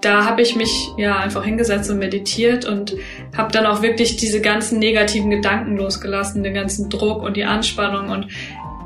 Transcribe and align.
da 0.00 0.24
habe 0.24 0.42
ich 0.42 0.54
mich 0.54 0.90
ja 0.96 1.18
einfach 1.18 1.44
hingesetzt 1.44 1.90
und 1.90 1.98
meditiert 1.98 2.64
und 2.64 2.94
habe 3.36 3.52
dann 3.52 3.66
auch 3.66 3.82
wirklich 3.82 4.16
diese 4.16 4.40
ganzen 4.40 4.78
negativen 4.78 5.30
Gedanken 5.30 5.76
losgelassen, 5.76 6.42
den 6.42 6.54
ganzen 6.54 6.88
Druck 6.88 7.22
und 7.22 7.36
die 7.36 7.44
Anspannung 7.44 8.10
und 8.10 8.28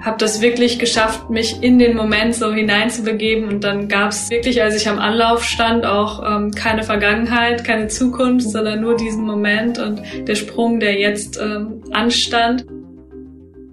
habe 0.03 0.19
das 0.19 0.41
wirklich 0.41 0.79
geschafft, 0.81 1.31
mich 1.31 1.63
in 1.63 1.79
den 1.79 1.97
Moment 1.97 2.35
so 2.35 2.53
hineinzubegeben 2.53 3.49
und 3.49 3.63
dann 3.63 3.89
gab 3.89 4.11
es 4.11 4.31
wirklich, 4.31 4.61
als 4.61 4.75
ich 4.75 4.89
am 4.89 4.99
Anlauf 4.99 5.45
stand, 5.45 5.87
auch 5.87 6.23
ähm, 6.29 6.51
keine 6.51 6.83
Vergangenheit, 6.83 7.63
keine 7.63 7.87
Zukunft, 7.87 8.51
sondern 8.51 8.81
nur 8.81 8.97
diesen 8.97 9.25
Moment 9.25 9.79
und 9.79 10.03
der 10.27 10.35
Sprung, 10.35 10.81
der 10.81 10.99
jetzt 10.99 11.39
ähm, 11.41 11.83
anstand. 11.93 12.67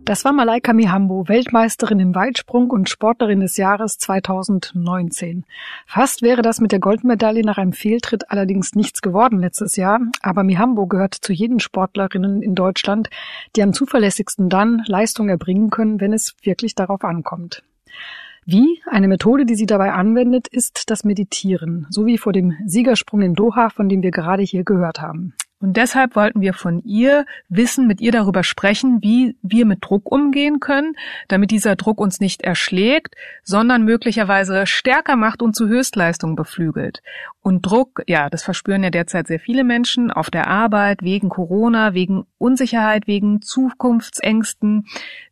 Das 0.10 0.26
war 0.26 0.34
Malaika 0.34 0.74
Mihambo, 0.74 1.28
Weltmeisterin 1.28 2.00
im 2.00 2.16
Weitsprung 2.16 2.72
und 2.72 2.90
Sportlerin 2.90 3.42
des 3.42 3.58
Jahres 3.58 4.00
2019. 4.00 5.46
Fast 5.86 6.24
wäre 6.24 6.42
das 6.42 6.60
mit 6.60 6.72
der 6.72 6.80
Goldmedaille 6.80 7.44
nach 7.44 7.60
einem 7.60 7.74
Fehltritt 7.74 8.32
allerdings 8.32 8.74
nichts 8.74 9.04
geworden 9.04 9.38
letztes 9.38 9.76
Jahr, 9.76 10.00
aber 10.24 10.42
Mihambo 10.42 10.88
gehört 10.88 11.14
zu 11.14 11.32
jenen 11.32 11.60
Sportlerinnen 11.60 12.42
in 12.42 12.56
Deutschland, 12.56 13.12
die 13.56 13.62
am 13.62 13.72
zuverlässigsten 13.72 14.50
dann 14.50 14.82
Leistung 14.88 15.30
erbringen 15.30 15.70
können, 15.70 16.02
wenn 16.02 16.14
es 16.14 16.36
wirklich 16.42 16.74
darauf 16.74 17.04
ankommt. 17.04 17.62
Wie? 18.48 18.82
Eine 18.90 19.10
Methode, 19.10 19.46
die 19.46 19.54
sie 19.54 19.68
dabei 19.68 19.94
anwendet, 19.94 20.48
ist 20.48 20.90
das 20.90 21.04
Meditieren, 21.04 21.86
so 21.92 22.08
wie 22.08 22.18
vor 22.18 22.34
dem 22.34 22.56
Siegersprung 22.66 23.22
in 23.22 23.36
Doha, 23.36 23.70
von 23.70 23.90
dem 23.90 24.02
wir 24.02 24.10
gerade 24.10 24.42
hier 24.42 24.64
gehört 24.64 25.02
haben. 25.02 25.36
Und 25.62 25.76
deshalb 25.76 26.16
wollten 26.16 26.40
wir 26.40 26.54
von 26.54 26.80
ihr 26.84 27.26
wissen, 27.50 27.86
mit 27.86 28.00
ihr 28.00 28.14
darüber 28.14 28.44
sprechen, 28.44 29.00
wie 29.02 29.36
wir 29.42 29.66
mit 29.66 29.80
Druck 29.82 30.10
umgehen 30.10 30.62
können, 30.62 30.94
damit 31.28 31.52
dieser 31.52 31.76
Druck 31.76 32.00
uns 32.00 32.22
nicht 32.22 32.44
erschlägt, 32.44 33.16
sondern 33.44 33.84
möglicherweise 33.84 34.66
stärker 34.66 35.18
macht 35.18 35.42
und 35.42 35.56
zu 35.56 35.68
Höchstleistungen 35.68 36.38
beflügelt. 36.38 37.02
Und 37.42 37.66
Druck, 37.66 38.04
ja, 38.08 38.30
das 38.30 38.44
verspüren 38.44 38.84
ja 38.84 38.90
derzeit 38.90 39.28
sehr 39.28 39.40
viele 39.40 39.66
Menschen 39.66 40.12
auf 40.12 40.30
der 40.30 40.48
Arbeit, 40.48 41.04
wegen 41.04 41.30
Corona, 41.30 41.94
wegen 41.94 42.26
Unsicherheit, 42.38 43.08
wegen 43.08 43.42
Zukunftsängsten, 43.42 44.86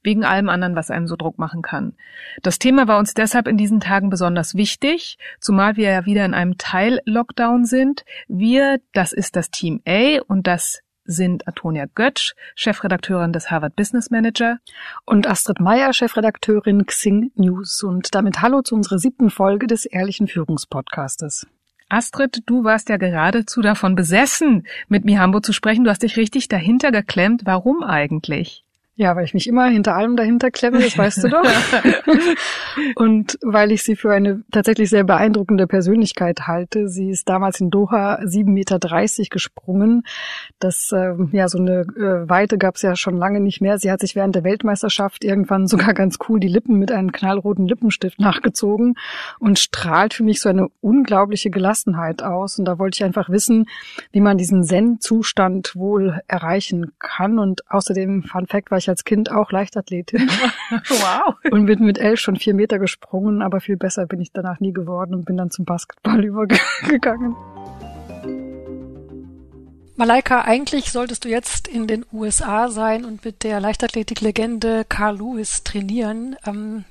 wegen 0.04 0.26
allem 0.26 0.50
anderen, 0.50 0.76
was 0.76 0.92
einem 0.92 1.08
so 1.08 1.16
Druck 1.16 1.38
machen 1.38 1.62
kann. 1.62 1.94
Das 2.42 2.60
Thema 2.60 2.88
war 2.88 3.00
uns 3.00 3.14
deshalb 3.14 3.48
in 3.48 3.58
diesen 3.58 3.80
Tagen 3.80 4.10
besonders 4.10 4.56
wichtig, 4.56 5.18
zumal 5.40 5.78
wir 5.78 5.90
ja 5.90 6.06
wieder 6.06 6.26
in 6.26 6.34
einem 6.34 6.58
Teil-Lockdown 6.58 7.66
sind. 7.66 8.04
Wir, 8.28 8.80
das 8.94 9.14
ist 9.14 9.36
das 9.36 9.52
Team 9.52 9.82
A 9.88 10.17
und 10.22 10.48
das 10.48 10.82
sind 11.08 11.48
Antonia 11.48 11.86
Götsch, 11.96 12.34
Chefredakteurin 12.56 13.34
des 13.34 13.50
Harvard 13.50 13.76
Business 13.76 14.12
Manager 14.12 14.60
und 15.06 15.28
Astrid 15.28 15.60
Meyer, 15.60 15.94
Chefredakteurin 15.94 16.86
Xing 16.86 17.32
News 17.36 17.82
und 17.82 18.14
damit 18.14 18.42
hallo 18.42 18.62
zu 18.62 18.76
unserer 18.76 19.00
siebten 19.00 19.30
Folge 19.30 19.68
des 19.68 19.86
Ehrlichen 19.86 20.28
Führungspodcastes. 20.28 21.48
Astrid, 21.90 22.44
du 22.46 22.66
warst 22.66 22.90
ja 22.90 22.98
geradezu 22.98 23.62
davon 23.62 23.96
besessen, 23.96 24.68
mit 24.90 25.06
Mihambo 25.06 25.40
zu 25.40 25.54
sprechen. 25.54 25.86
Du 25.86 25.90
hast 25.90 26.04
dich 26.04 26.18
richtig 26.18 26.50
dahinter 26.50 26.92
geklemmt. 26.92 27.44
Warum 27.46 27.82
eigentlich? 27.82 28.66
Ja, 29.00 29.16
weil 29.16 29.26
ich 29.26 29.36
mich 29.36 29.46
immer 29.46 29.68
hinter 29.68 29.96
allem 29.96 30.16
dahinter 30.16 30.50
klemme, 30.50 30.80
das 30.80 30.98
weißt 30.98 31.24
du 31.24 31.30
doch. 31.30 31.44
und 32.96 33.38
weil 33.44 33.72
ich 33.72 33.84
sie 33.84 33.96
für 33.96 34.12
eine 34.12 34.42
tatsächlich 34.52 34.90
sehr 34.90 35.04
beeindruckende 35.04 35.68
Persönlichkeit 35.68 36.48
halte. 36.48 36.90
Sie 36.90 37.12
ist 37.12 37.30
damals 37.30 37.62
in 37.62 37.70
Doha 37.70 38.16
7,30 38.22 38.50
Meter 38.50 38.80
gesprungen. 39.30 40.02
Das, 40.58 40.92
äh, 40.92 41.14
ja, 41.32 41.48
so 41.48 41.60
eine 41.60 41.82
äh, 41.82 42.28
Weite 42.28 42.58
gab 42.58 42.78
es 42.78 42.82
ja 42.82 42.96
schon 42.96 43.18
lange 43.18 43.40
nicht 43.40 43.62
mehr. 43.62 43.78
Sie 43.78 43.92
hat 43.92 44.00
sich 44.00 44.16
während 44.16 44.34
der 44.34 44.44
Weltmeisterschaft 44.44 45.24
irgendwann 45.24 45.68
sogar 45.68 45.94
ganz 45.94 46.18
cool 46.28 46.40
die 46.40 46.48
Lippen 46.48 46.80
mit 46.80 46.92
einem 46.92 47.12
knallroten 47.12 47.68
Lippenstift 47.68 48.20
nachgezogen 48.20 48.96
und 49.38 49.60
strahlt 49.60 50.16
für 50.16 50.24
mich 50.24 50.42
so 50.42 50.50
eine 50.50 50.70
unglaubliche 50.82 51.52
Gelassenheit 51.52 52.24
aus. 52.24 52.58
Und 52.58 52.66
da 52.66 52.80
wollte 52.80 52.96
ich 52.96 53.04
einfach 53.04 53.30
wissen, 53.30 53.68
wie 54.12 54.22
man 54.22 54.40
diesen 54.40 54.64
Zen-Zustand 54.64 55.76
wohl 55.76 56.20
erreichen 56.28 56.94
kann. 56.98 57.38
Und 57.38 57.70
außerdem, 57.70 58.24
Fun 58.24 58.48
Fact, 58.48 58.72
war 58.72 58.80
ich 58.80 58.87
ich 58.88 58.90
als 58.90 59.04
Kind 59.04 59.32
auch 59.32 59.52
Leichtathletin. 59.52 60.30
wow. 60.72 61.36
Und 61.52 61.66
bin 61.66 61.84
mit 61.84 61.98
elf 61.98 62.20
schon 62.20 62.38
vier 62.38 62.54
Meter 62.54 62.80
gesprungen, 62.80 63.42
aber 63.42 63.60
viel 63.60 63.78
besser 63.78 64.06
bin 64.06 64.22
ich 64.22 64.32
danach 64.32 64.60
nie 64.60 64.74
geworden 64.74 65.14
und 65.14 65.26
bin 65.26 65.38
dann 65.38 65.52
zum 65.52 65.66
Basketball 65.66 66.24
übergegangen. 66.26 67.36
Malaika, 69.96 70.42
eigentlich 70.42 70.92
solltest 70.92 71.26
du 71.26 71.30
jetzt 71.30 71.68
in 71.68 71.88
den 71.88 72.06
USA 72.14 72.70
sein 72.70 73.04
und 73.04 73.26
mit 73.26 73.44
der 73.44 73.60
Leichtathletik-Legende 73.60 74.86
Carl 74.88 75.18
Lewis 75.18 75.64
trainieren. 75.64 76.36
Ähm, 76.46 76.86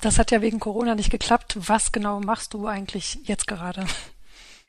das 0.00 0.18
hat 0.18 0.30
ja 0.30 0.42
wegen 0.42 0.60
Corona 0.60 0.94
nicht 0.94 1.10
geklappt. 1.10 1.56
Was 1.56 1.92
genau 1.92 2.20
machst 2.20 2.52
du 2.52 2.66
eigentlich 2.66 3.20
jetzt 3.24 3.46
gerade? 3.46 3.86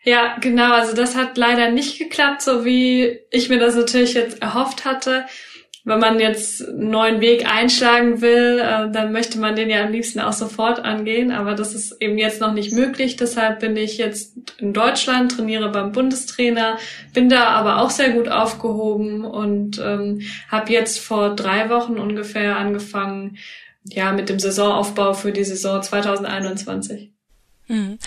Ja, 0.03 0.37
genau. 0.39 0.73
Also 0.73 0.95
das 0.95 1.15
hat 1.15 1.37
leider 1.37 1.71
nicht 1.71 1.99
geklappt, 1.99 2.41
so 2.41 2.63
wie 2.63 3.19
ich 3.31 3.49
mir 3.49 3.59
das 3.59 3.75
natürlich 3.75 4.13
jetzt 4.13 4.41
erhofft 4.41 4.85
hatte 4.85 5.25
wenn 5.85 5.99
man 5.99 6.19
jetzt 6.19 6.65
einen 6.65 6.91
neuen 6.91 7.19
Weg 7.19 7.45
einschlagen 7.45 8.21
will, 8.21 8.59
äh, 8.59 8.89
dann 8.89 9.11
möchte 9.11 9.37
man 9.37 9.55
den 9.55 9.69
ja 9.69 9.83
am 9.83 9.91
liebsten 9.91 10.21
auch 10.21 10.31
sofort 10.31 10.79
angehen. 10.79 11.31
Aber 11.31 11.55
das 11.55 11.73
ist 11.73 12.01
eben 12.01 12.17
jetzt 12.17 12.39
noch 12.39 12.53
nicht 12.53 12.71
möglich. 12.71 13.17
Deshalb 13.17 13.59
bin 13.59 13.75
ich 13.75 13.97
jetzt 13.97 14.37
in 14.59 14.71
Deutschland, 14.71 15.33
trainiere 15.33 15.69
beim 15.69 15.91
Bundestrainer, 15.91 16.77
bin 17.13 17.27
da 17.27 17.47
aber 17.47 17.81
auch 17.81 17.89
sehr 17.89 18.11
gut 18.11 18.29
aufgehoben 18.29 19.25
und 19.25 19.77
ähm, 19.83 20.21
habe 20.49 20.71
jetzt 20.71 20.99
vor 20.99 21.35
drei 21.35 21.69
Wochen 21.69 21.97
ungefähr 21.97 22.55
angefangen, 22.55 23.37
ja, 23.85 24.13
mit 24.13 24.29
dem 24.29 24.39
Saisonaufbau 24.39 25.13
für 25.13 25.33
die 25.33 25.43
Saison 25.43 25.81
2021. 25.81 27.11
Mhm. 27.67 27.97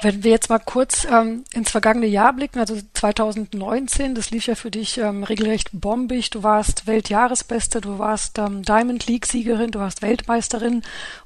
Wenn 0.00 0.24
wir 0.24 0.30
jetzt 0.30 0.48
mal 0.48 0.58
kurz 0.58 1.04
ähm, 1.04 1.44
ins 1.52 1.70
vergangene 1.70 2.06
Jahr 2.06 2.32
blicken, 2.32 2.58
also 2.58 2.76
2019, 2.94 4.14
das 4.14 4.30
lief 4.30 4.46
ja 4.46 4.54
für 4.54 4.70
dich 4.70 4.98
ähm, 4.98 5.22
regelrecht 5.22 5.68
bombig. 5.72 6.30
Du 6.30 6.42
warst 6.42 6.86
Weltjahresbeste, 6.86 7.80
du 7.82 7.98
warst 7.98 8.38
ähm, 8.38 8.62
Diamond 8.62 9.06
League-Siegerin, 9.06 9.70
du 9.70 9.80
warst 9.80 10.00
Weltmeisterin 10.00 10.82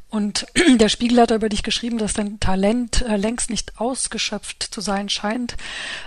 und 0.09 0.47
der 0.81 0.89
Spiegel 0.89 1.21
hat 1.21 1.31
über 1.31 1.49
dich 1.49 1.63
geschrieben, 1.63 1.99
dass 1.99 2.15
dein 2.15 2.41
Talent 2.41 3.03
äh, 3.03 3.17
längst 3.17 3.51
nicht 3.51 3.81
ausgeschöpft 3.81 4.63
zu 4.63 4.81
sein 4.81 5.09
scheint. 5.09 5.57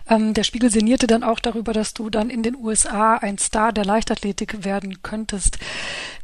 Ähm, 0.10 0.34
der 0.34 0.44
Spiegel 0.44 0.70
sinnierte 0.70 1.08
dann 1.08 1.24
auch 1.24 1.40
darüber, 1.40 1.74
dass 1.74 1.94
du 1.94 2.10
dann 2.10 2.30
in 2.30 2.44
den 2.44 2.56
USA 2.56 3.16
ein 3.16 3.38
Star 3.38 3.72
der 3.72 3.86
Leichtathletik 3.86 4.66
werden 4.66 5.02
könntest. 5.02 5.60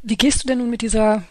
Wie 0.02 0.16
gehst 0.16 0.44
du 0.44 0.48
denn 0.48 0.58
nun 0.58 0.70
mit 0.70 0.82
dieser 0.82 1.22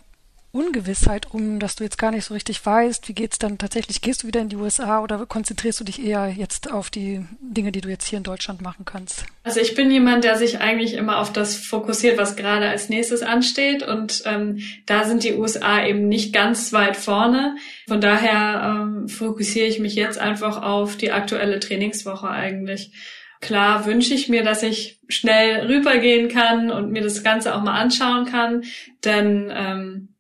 Ungewissheit 0.55 1.27
um, 1.33 1.59
dass 1.59 1.75
du 1.75 1.83
jetzt 1.83 1.97
gar 1.97 2.11
nicht 2.11 2.23
so 2.23 2.33
richtig 2.33 2.65
weißt, 2.65 3.09
wie 3.09 3.13
geht's 3.13 3.37
dann 3.37 3.57
tatsächlich? 3.57 4.01
Gehst 4.01 4.23
du 4.23 4.27
wieder 4.27 4.39
in 4.39 4.47
die 4.47 4.55
USA 4.55 5.03
oder 5.03 5.25
konzentrierst 5.25 5.81
du 5.81 5.83
dich 5.83 6.01
eher 6.01 6.29
jetzt 6.29 6.71
auf 6.71 6.89
die 6.89 7.25
Dinge, 7.41 7.73
die 7.73 7.81
du 7.81 7.89
jetzt 7.89 8.07
hier 8.07 8.17
in 8.17 8.23
Deutschland 8.23 8.61
machen 8.61 8.85
kannst? 8.85 9.25
Also 9.43 9.59
ich 9.59 9.75
bin 9.75 9.91
jemand, 9.91 10.23
der 10.23 10.37
sich 10.37 10.59
eigentlich 10.59 10.93
immer 10.93 11.19
auf 11.19 11.33
das 11.33 11.57
fokussiert, 11.57 12.17
was 12.17 12.37
gerade 12.37 12.69
als 12.69 12.87
nächstes 12.87 13.21
ansteht 13.21 13.83
und 13.83 14.23
ähm, 14.25 14.61
da 14.85 15.03
sind 15.03 15.25
die 15.25 15.33
USA 15.33 15.85
eben 15.85 16.07
nicht 16.07 16.33
ganz 16.33 16.71
weit 16.71 16.95
vorne. 16.95 17.57
Von 17.87 17.99
daher 17.99 18.81
ähm, 18.81 19.09
fokussiere 19.09 19.67
ich 19.67 19.79
mich 19.79 19.95
jetzt 19.95 20.17
einfach 20.17 20.61
auf 20.61 20.95
die 20.95 21.11
aktuelle 21.11 21.59
Trainingswoche 21.59 22.29
eigentlich. 22.29 22.93
Klar 23.41 23.85
wünsche 23.85 24.13
ich 24.13 24.29
mir, 24.29 24.43
dass 24.43 24.63
ich 24.63 25.01
schnell 25.09 25.67
rübergehen 25.67 26.29
kann 26.29 26.71
und 26.71 26.91
mir 26.91 27.03
das 27.03 27.23
Ganze 27.23 27.53
auch 27.53 27.61
mal 27.61 27.77
anschauen 27.77 28.25
kann, 28.25 28.63
denn 29.03 29.51
ähm, 29.53 30.14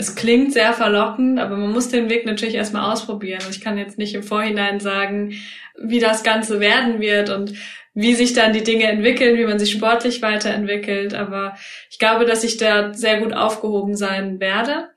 es 0.00 0.14
klingt 0.14 0.54
sehr 0.54 0.72
verlockend, 0.72 1.38
aber 1.38 1.56
man 1.56 1.72
muss 1.72 1.90
den 1.90 2.08
Weg 2.08 2.24
natürlich 2.24 2.54
erstmal 2.54 2.90
ausprobieren. 2.90 3.42
Ich 3.50 3.60
kann 3.60 3.76
jetzt 3.76 3.98
nicht 3.98 4.14
im 4.14 4.22
Vorhinein 4.22 4.80
sagen, 4.80 5.34
wie 5.78 6.00
das 6.00 6.22
Ganze 6.22 6.58
werden 6.58 7.00
wird 7.00 7.28
und 7.28 7.52
wie 7.92 8.14
sich 8.14 8.32
dann 8.32 8.54
die 8.54 8.64
Dinge 8.64 8.84
entwickeln, 8.84 9.36
wie 9.36 9.44
man 9.44 9.58
sich 9.58 9.72
sportlich 9.72 10.22
weiterentwickelt. 10.22 11.12
Aber 11.12 11.54
ich 11.90 11.98
glaube, 11.98 12.24
dass 12.24 12.44
ich 12.44 12.56
da 12.56 12.94
sehr 12.94 13.20
gut 13.20 13.34
aufgehoben 13.34 13.94
sein 13.94 14.40
werde. 14.40 14.88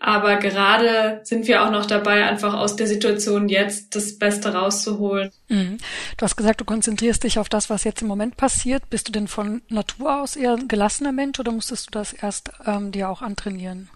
Aber 0.00 0.36
gerade 0.36 1.20
sind 1.22 1.46
wir 1.46 1.62
auch 1.62 1.70
noch 1.70 1.86
dabei, 1.86 2.24
einfach 2.24 2.54
aus 2.54 2.74
der 2.74 2.88
Situation 2.88 3.48
jetzt 3.48 3.94
das 3.94 4.18
Beste 4.18 4.54
rauszuholen. 4.54 5.30
Mhm. 5.48 5.78
Du 6.16 6.22
hast 6.22 6.36
gesagt, 6.36 6.60
du 6.60 6.64
konzentrierst 6.64 7.22
dich 7.22 7.38
auf 7.38 7.48
das, 7.48 7.70
was 7.70 7.84
jetzt 7.84 8.02
im 8.02 8.08
Moment 8.08 8.36
passiert. 8.36 8.90
Bist 8.90 9.06
du 9.06 9.12
denn 9.12 9.28
von 9.28 9.62
Natur 9.68 10.20
aus 10.20 10.34
eher 10.34 10.54
ein 10.54 10.66
gelassener 10.66 11.12
Mensch 11.12 11.38
oder 11.38 11.52
musstest 11.52 11.88
du 11.88 11.90
das 11.92 12.12
erst 12.12 12.50
ähm, 12.66 12.90
dir 12.90 13.08
auch 13.08 13.22
antrainieren? 13.22 13.88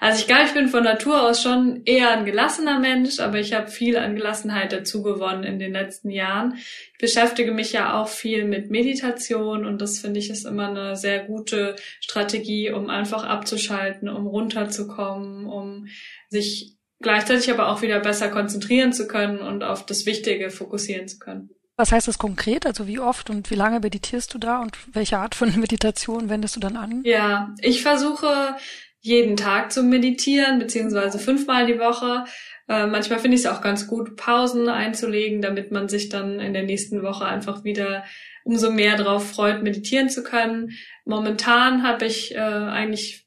Also 0.00 0.20
ich 0.20 0.26
glaube, 0.26 0.44
ich 0.46 0.54
bin 0.54 0.68
von 0.68 0.84
Natur 0.84 1.22
aus 1.22 1.42
schon 1.42 1.82
eher 1.84 2.10
ein 2.10 2.24
gelassener 2.24 2.78
Mensch, 2.78 3.20
aber 3.20 3.38
ich 3.38 3.52
habe 3.52 3.68
viel 3.68 3.96
an 3.96 4.16
Gelassenheit 4.16 4.72
dazu 4.72 5.02
gewonnen 5.02 5.44
in 5.44 5.58
den 5.58 5.72
letzten 5.72 6.10
Jahren. 6.10 6.54
Ich 6.56 6.98
beschäftige 6.98 7.52
mich 7.52 7.72
ja 7.72 8.00
auch 8.00 8.08
viel 8.08 8.44
mit 8.44 8.70
Meditation 8.70 9.64
und 9.66 9.80
das 9.80 9.98
finde 9.98 10.20
ich 10.20 10.30
ist 10.30 10.46
immer 10.46 10.68
eine 10.68 10.96
sehr 10.96 11.24
gute 11.24 11.76
Strategie, 12.00 12.70
um 12.70 12.90
einfach 12.90 13.24
abzuschalten, 13.24 14.08
um 14.08 14.26
runterzukommen, 14.26 15.46
um 15.46 15.86
sich 16.28 16.76
gleichzeitig 17.00 17.50
aber 17.50 17.68
auch 17.68 17.82
wieder 17.82 18.00
besser 18.00 18.28
konzentrieren 18.28 18.92
zu 18.92 19.06
können 19.06 19.38
und 19.38 19.62
auf 19.62 19.84
das 19.84 20.06
Wichtige 20.06 20.50
fokussieren 20.50 21.08
zu 21.08 21.18
können. 21.18 21.50
Was 21.76 21.90
heißt 21.90 22.06
das 22.06 22.18
konkret? 22.18 22.66
Also 22.66 22.86
wie 22.86 22.98
oft 22.98 23.30
und 23.30 23.50
wie 23.50 23.54
lange 23.54 23.80
meditierst 23.80 24.32
du 24.34 24.38
da 24.38 24.60
und 24.60 24.76
welche 24.92 25.18
Art 25.18 25.34
von 25.34 25.48
Meditation 25.58 26.28
wendest 26.28 26.56
du 26.56 26.60
dann 26.60 26.76
an? 26.76 27.02
Ja, 27.04 27.54
ich 27.60 27.82
versuche 27.82 28.56
jeden 29.02 29.36
Tag 29.36 29.72
zu 29.72 29.82
meditieren, 29.82 30.58
beziehungsweise 30.58 31.18
fünfmal 31.18 31.66
die 31.66 31.78
Woche. 31.78 32.24
Äh, 32.68 32.86
manchmal 32.86 33.18
finde 33.18 33.36
ich 33.36 33.44
es 33.44 33.50
auch 33.50 33.60
ganz 33.60 33.88
gut, 33.88 34.16
Pausen 34.16 34.68
einzulegen, 34.68 35.42
damit 35.42 35.72
man 35.72 35.88
sich 35.88 36.08
dann 36.08 36.38
in 36.40 36.52
der 36.52 36.62
nächsten 36.62 37.02
Woche 37.02 37.24
einfach 37.24 37.64
wieder 37.64 38.04
umso 38.44 38.70
mehr 38.70 38.96
darauf 38.96 39.28
freut, 39.28 39.62
meditieren 39.62 40.08
zu 40.08 40.22
können. 40.22 40.70
Momentan 41.04 41.82
habe 41.82 42.06
ich 42.06 42.34
äh, 42.34 42.38
eigentlich 42.38 43.26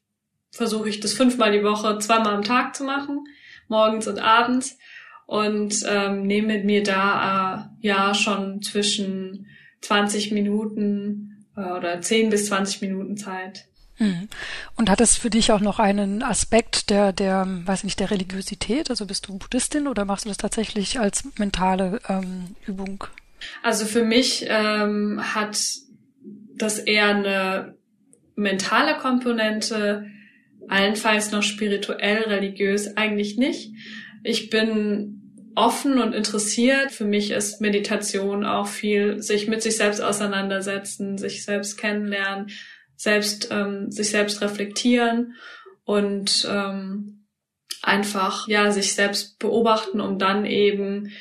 versuche 0.50 0.88
ich 0.88 1.00
das 1.00 1.12
fünfmal 1.12 1.52
die 1.52 1.62
Woche, 1.62 1.98
zweimal 1.98 2.34
am 2.34 2.42
Tag 2.42 2.74
zu 2.74 2.84
machen, 2.84 3.24
morgens 3.68 4.08
und 4.08 4.18
abends 4.18 4.78
und 5.26 5.84
ähm, 5.86 6.22
nehme 6.22 6.64
mir 6.64 6.82
da 6.82 7.70
äh, 7.82 7.86
ja 7.86 8.14
schon 8.14 8.62
zwischen 8.62 9.46
20 9.82 10.32
Minuten 10.32 11.46
äh, 11.54 11.60
oder 11.60 12.00
10 12.00 12.30
bis 12.30 12.46
20 12.46 12.80
Minuten 12.80 13.18
Zeit. 13.18 13.68
Hm. 13.98 14.28
Und 14.76 14.90
hat 14.90 15.00
es 15.00 15.16
für 15.16 15.30
dich 15.30 15.52
auch 15.52 15.60
noch 15.60 15.78
einen 15.78 16.22
Aspekt 16.22 16.90
der, 16.90 17.12
der, 17.12 17.46
weiß 17.46 17.84
nicht, 17.84 17.98
der 17.98 18.10
Religiosität? 18.10 18.90
Also 18.90 19.06
bist 19.06 19.28
du 19.28 19.38
Buddhistin 19.38 19.88
oder 19.88 20.04
machst 20.04 20.24
du 20.24 20.28
das 20.28 20.38
tatsächlich 20.38 21.00
als 21.00 21.24
mentale 21.38 22.00
ähm, 22.08 22.56
Übung? 22.66 23.04
Also 23.62 23.86
für 23.86 24.04
mich 24.04 24.46
ähm, 24.48 25.20
hat 25.34 25.58
das 26.56 26.78
eher 26.78 27.08
eine 27.08 27.74
mentale 28.34 28.96
Komponente, 28.96 30.06
allenfalls 30.68 31.32
noch 31.32 31.42
spirituell, 31.42 32.24
religiös 32.24 32.96
eigentlich 32.96 33.36
nicht. 33.36 33.72
Ich 34.24 34.50
bin 34.50 35.22
offen 35.54 35.98
und 35.98 36.14
interessiert. 36.14 36.92
Für 36.92 37.04
mich 37.04 37.30
ist 37.30 37.60
Meditation 37.60 38.44
auch 38.44 38.66
viel 38.66 39.22
sich 39.22 39.48
mit 39.48 39.62
sich 39.62 39.76
selbst 39.76 40.00
auseinandersetzen, 40.00 41.18
sich 41.18 41.44
selbst 41.44 41.78
kennenlernen, 41.78 42.50
selbst 42.96 43.48
ähm, 43.50 43.90
sich 43.90 44.10
selbst 44.10 44.40
reflektieren 44.40 45.34
und 45.84 46.46
ähm, 46.50 47.26
einfach 47.82 48.48
ja 48.48 48.70
sich 48.72 48.94
selbst 48.94 49.38
beobachten, 49.38 50.00
um 50.00 50.18
dann 50.18 50.44
eben 50.44 51.12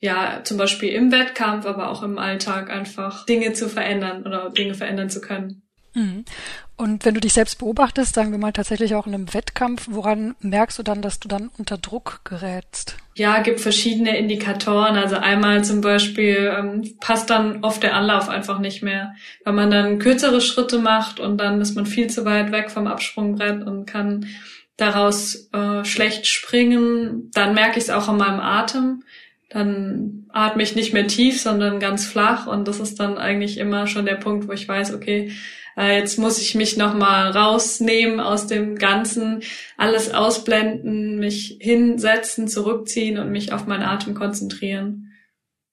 ja 0.00 0.40
zum 0.44 0.56
Beispiel 0.56 0.90
im 0.90 1.12
Wettkampf, 1.12 1.66
aber 1.66 1.90
auch 1.90 2.02
im 2.02 2.18
Alltag 2.18 2.70
einfach 2.70 3.26
Dinge 3.26 3.52
zu 3.52 3.68
verändern 3.68 4.26
oder 4.26 4.50
Dinge 4.50 4.74
verändern 4.74 5.10
zu 5.10 5.20
können. 5.20 5.62
Mhm. 5.94 6.24
Und 6.76 7.04
wenn 7.04 7.14
du 7.14 7.20
dich 7.20 7.34
selbst 7.34 7.58
beobachtest, 7.58 8.14
sagen 8.14 8.30
wir 8.30 8.38
mal 8.38 8.52
tatsächlich 8.52 8.94
auch 8.94 9.06
in 9.06 9.12
einem 9.12 9.34
Wettkampf, 9.34 9.86
woran 9.90 10.34
merkst 10.40 10.78
du 10.78 10.82
dann, 10.82 11.02
dass 11.02 11.20
du 11.20 11.28
dann 11.28 11.50
unter 11.58 11.76
Druck 11.76 12.20
gerätst? 12.24 12.96
Ja, 13.14 13.42
gibt 13.42 13.60
verschiedene 13.60 14.16
Indikatoren. 14.16 14.96
Also 14.96 15.16
einmal 15.16 15.62
zum 15.62 15.82
Beispiel 15.82 16.54
ähm, 16.56 16.96
passt 17.00 17.28
dann 17.28 17.64
oft 17.64 17.82
der 17.82 17.94
Anlauf 17.94 18.30
einfach 18.30 18.60
nicht 18.60 18.82
mehr, 18.82 19.14
weil 19.44 19.52
man 19.52 19.70
dann 19.70 19.98
kürzere 19.98 20.40
Schritte 20.40 20.78
macht 20.78 21.20
und 21.20 21.36
dann 21.36 21.60
ist 21.60 21.74
man 21.74 21.84
viel 21.84 22.08
zu 22.08 22.24
weit 22.24 22.50
weg 22.50 22.70
vom 22.70 22.86
Absprungbrett 22.86 23.62
und 23.66 23.84
kann 23.84 24.26
daraus 24.78 25.50
äh, 25.52 25.84
schlecht 25.84 26.26
springen. 26.26 27.30
Dann 27.34 27.52
merke 27.52 27.78
ich 27.78 27.84
es 27.84 27.90
auch 27.90 28.08
an 28.08 28.16
meinem 28.16 28.40
Atem. 28.40 29.02
Dann 29.50 30.26
atme 30.32 30.62
ich 30.62 30.76
nicht 30.76 30.94
mehr 30.94 31.08
tief, 31.08 31.42
sondern 31.42 31.80
ganz 31.80 32.06
flach 32.06 32.46
und 32.46 32.68
das 32.68 32.80
ist 32.80 33.00
dann 33.00 33.18
eigentlich 33.18 33.58
immer 33.58 33.86
schon 33.86 34.06
der 34.06 34.14
Punkt, 34.14 34.48
wo 34.48 34.52
ich 34.52 34.66
weiß, 34.66 34.94
okay, 34.94 35.32
äh, 35.80 35.98
jetzt 35.98 36.18
muss 36.18 36.38
ich 36.38 36.54
mich 36.54 36.76
nochmal 36.76 37.30
rausnehmen 37.30 38.20
aus 38.20 38.46
dem 38.46 38.76
Ganzen, 38.76 39.42
alles 39.76 40.12
ausblenden, 40.12 41.18
mich 41.18 41.58
hinsetzen, 41.60 42.48
zurückziehen 42.48 43.18
und 43.18 43.30
mich 43.30 43.52
auf 43.52 43.66
meinen 43.66 43.84
Atem 43.84 44.14
konzentrieren. 44.14 45.06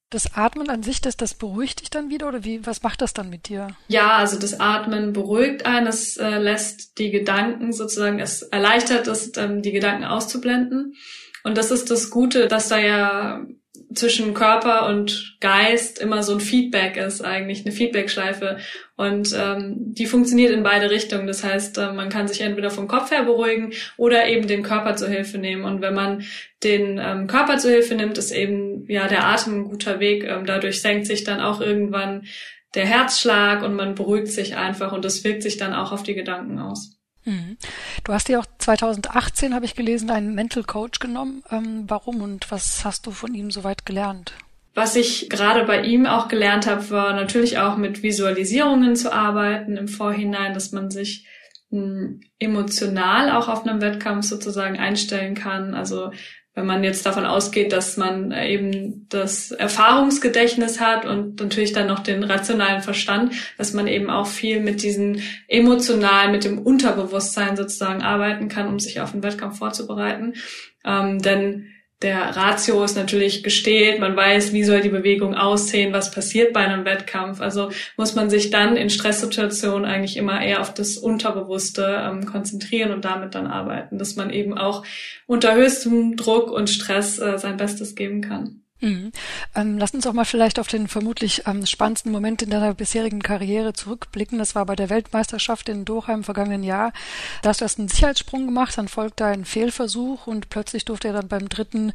Das 0.10 0.36
Atmen 0.36 0.70
an 0.70 0.84
sich, 0.84 1.02
das, 1.02 1.18
das 1.18 1.34
beruhigt 1.34 1.82
dich 1.82 1.90
dann 1.90 2.10
wieder 2.10 2.30
oder 2.30 2.46
wie, 2.46 2.66
was 2.66 2.82
macht 2.82 3.02
das 3.02 3.14
dann 3.14 3.30
mit 3.30 3.50
dir? 3.50 3.68
Ja, 3.90 4.16
also 4.16 4.40
das 4.40 4.58
Atmen 4.62 5.12
beruhigt 5.12 5.66
einen, 5.66 5.88
es 5.88 6.16
äh, 6.16 6.38
lässt 6.38 6.98
die 6.98 7.12
Gedanken 7.12 7.74
sozusagen, 7.74 8.20
es 8.20 8.42
erleichtert 8.42 9.08
es, 9.08 9.36
ähm, 9.36 9.62
die 9.62 9.74
Gedanken 9.74 10.06
auszublenden. 10.06 10.96
Und 11.44 11.58
das 11.58 11.72
ist 11.72 11.92
das 11.92 12.10
Gute, 12.10 12.48
dass 12.48 12.70
da 12.70 12.80
ja 12.80 13.46
zwischen 13.94 14.34
Körper 14.34 14.88
und 14.88 15.38
Geist 15.40 16.00
immer 16.00 16.22
so 16.24 16.34
ein 16.34 16.40
Feedback 16.40 16.98
ist 16.98 17.22
eigentlich, 17.22 17.66
eine 17.66 17.74
Feedbackschleife. 17.74 18.58
Und 18.96 19.34
ähm, 19.38 19.76
die 19.78 20.06
funktioniert 20.06 20.52
in 20.52 20.64
beide 20.64 20.90
Richtungen. 20.90 21.28
Das 21.28 21.44
heißt, 21.44 21.78
äh, 21.78 21.94
man 21.94 22.10
kann 22.10 22.28
sich 22.28 22.42
entweder 22.42 22.70
vom 22.70 22.88
Kopf 22.88 23.12
her 23.12 23.24
beruhigen 23.24 23.74
oder 23.96 24.28
eben 24.28 24.48
den 24.48 24.64
Körper 24.64 24.96
zur 24.96 25.08
Hilfe 25.08 25.38
nehmen. 25.38 25.64
Und 25.64 25.82
wenn 25.82 25.94
man 25.94 26.24
den 26.64 27.00
ähm, 27.02 27.28
Körper 27.28 27.58
zur 27.58 27.72
Hilfe 27.72 27.96
nimmt, 27.96 28.18
ist 28.18 28.32
eben 28.32 28.86
ja 28.90 29.08
der 29.08 29.26
Atem 29.26 29.62
ein 29.62 29.66
guter 29.66 30.00
Weg. 30.00 30.24
Ähm, 30.26 30.46
dadurch 30.46 30.82
senkt 30.82 31.08
sich 31.08 31.24
dann 31.24 31.40
auch 31.40 31.62
irgendwann 31.62 32.26
der 32.76 32.86
Herzschlag 32.86 33.64
und 33.64 33.76
man 33.76 33.96
beruhigt 33.96 34.28
sich 34.28 34.56
einfach 34.56 34.92
und 34.92 35.06
das 35.06 35.24
wirkt 35.24 35.44
sich 35.44 35.58
dann 35.58 35.74
auch 35.74 35.92
auf 35.92 36.04
die 36.04 36.14
Gedanken 36.14 36.60
aus. 36.60 36.97
Mhm. 37.28 37.58
Du 38.06 38.14
hast 38.14 38.30
dir 38.30 38.40
auch 38.40 38.46
2018, 38.58 39.54
habe 39.54 39.66
ich 39.66 39.76
gelesen, 39.76 40.10
einen 40.10 40.34
Mental 40.34 40.64
Coach 40.64 41.00
genommen. 41.00 41.44
Ähm, 41.52 41.84
warum 41.88 42.22
und 42.22 42.50
was 42.52 42.86
hast 42.86 43.06
du 43.06 43.12
von 43.12 43.34
ihm 43.36 43.52
soweit 43.52 43.86
gelernt? 43.86 44.34
Was 44.74 44.96
ich 44.96 45.30
gerade 45.30 45.66
bei 45.66 45.82
ihm 45.82 46.06
auch 46.06 46.30
gelernt 46.30 46.68
habe, 46.68 46.90
war 46.90 47.14
natürlich 47.14 47.58
auch 47.58 47.76
mit 47.78 48.02
Visualisierungen 48.02 48.96
zu 48.96 49.12
arbeiten 49.12 49.76
im 49.76 49.88
Vorhinein, 49.88 50.54
dass 50.54 50.72
man 50.72 50.90
sich 50.90 51.28
hm, 51.70 52.22
emotional 52.40 53.32
auch 53.32 53.50
auf 53.50 53.66
einem 53.66 53.82
Wettkampf 53.82 54.26
sozusagen 54.26 54.78
einstellen 54.78 55.36
kann. 55.36 55.74
Also 55.74 56.12
wenn 56.58 56.66
man 56.66 56.84
jetzt 56.84 57.06
davon 57.06 57.28
ausgeht, 57.28 57.72
dass 57.72 57.98
man 57.98 58.32
eben 58.32 59.06
das 59.10 59.52
Erfahrungsgedächtnis 59.52 60.80
hat 60.80 61.06
und 61.06 61.40
natürlich 61.40 61.72
dann 61.72 61.86
noch 61.86 62.00
den 62.00 62.24
rationalen 62.24 62.82
Verstand, 62.82 63.36
dass 63.60 63.74
man 63.74 63.86
eben 63.86 64.10
auch 64.10 64.26
viel 64.26 64.60
mit 64.60 64.82
diesen 64.82 65.22
emotionalen, 65.48 66.32
mit 66.32 66.46
dem 66.46 66.58
Unterbewusstsein 66.58 67.56
sozusagen 67.56 68.02
arbeiten 68.02 68.48
kann, 68.48 68.70
um 68.70 68.80
sich 68.80 69.00
auf 69.00 69.12
den 69.12 69.22
Wettkampf 69.22 69.60
vorzubereiten. 69.60 70.34
Ähm, 70.84 71.20
denn 71.20 71.68
der 72.04 72.36
Ratio 72.36 72.84
ist 72.84 72.96
natürlich 72.96 73.42
gestählt, 73.42 74.00
man 74.00 74.16
weiß, 74.16 74.54
wie 74.54 74.64
soll 74.64 74.82
die 74.82 74.90
Bewegung 74.90 75.34
aussehen, 75.34 75.94
was 75.94 76.12
passiert 76.12 76.54
bei 76.54 76.60
einem 76.60 76.86
Wettkampf. 76.86 77.42
Also 77.42 77.72
muss 77.98 78.14
man 78.14 78.30
sich 78.30 78.52
dann 78.52 78.78
in 78.78 78.92
Stresssituationen 78.92 79.86
eigentlich 79.86 80.16
immer 80.16 80.40
eher 80.40 80.62
auf 80.62 80.74
das 80.74 80.98
Unterbewusste 80.98 82.04
ähm, 82.04 82.26
konzentrieren 82.28 82.92
und 82.92 83.04
damit 83.04 83.34
dann 83.34 83.48
arbeiten, 83.48 83.98
dass 83.98 84.16
man 84.16 84.30
eben 84.30 84.56
auch 84.56 84.86
unter 85.26 85.56
höchstem 85.56 86.16
Druck 86.16 86.52
und 86.52 86.70
Stress 86.70 87.18
äh, 87.18 87.40
sein 87.40 87.58
Bestes 87.58 87.96
geben 87.96 88.22
kann. 88.22 88.62
Mhm. 88.80 89.12
Ähm, 89.56 89.78
lass 89.80 89.94
uns 89.94 90.06
auch 90.06 90.14
mal 90.14 90.26
vielleicht 90.26 90.60
auf 90.60 90.68
den 90.68 90.88
vermutlich 90.88 91.48
ähm, 91.48 91.66
spannendsten 91.66 92.12
Moment 92.12 92.44
in 92.44 92.52
deiner 92.52 92.76
bisherigen 92.76 93.24
Karriere 93.24 93.74
zurückblicken. 93.74 94.38
Das 94.38 94.54
war 94.54 94.66
bei 94.68 94.76
der 94.76 94.92
Weltmeisterschaft 94.92 95.68
in 95.70 95.84
Doha 95.84 96.14
im 96.14 96.24
vergangenen 96.24 96.64
Jahr. 96.64 96.94
Da 97.42 97.50
hast 97.50 97.62
du 97.62 97.66
erst 97.66 97.80
einen 97.80 97.88
Sicherheitssprung 97.88 98.46
gemacht, 98.46 98.78
dann 98.78 98.88
folgte 98.88 99.26
ein 99.26 99.46
Fehlversuch 99.46 100.28
und 100.28 100.50
plötzlich 100.50 100.86
durfte 100.86 101.08
ja 101.08 101.14
dann 101.14 101.28
beim 101.28 101.50
dritten 101.50 101.92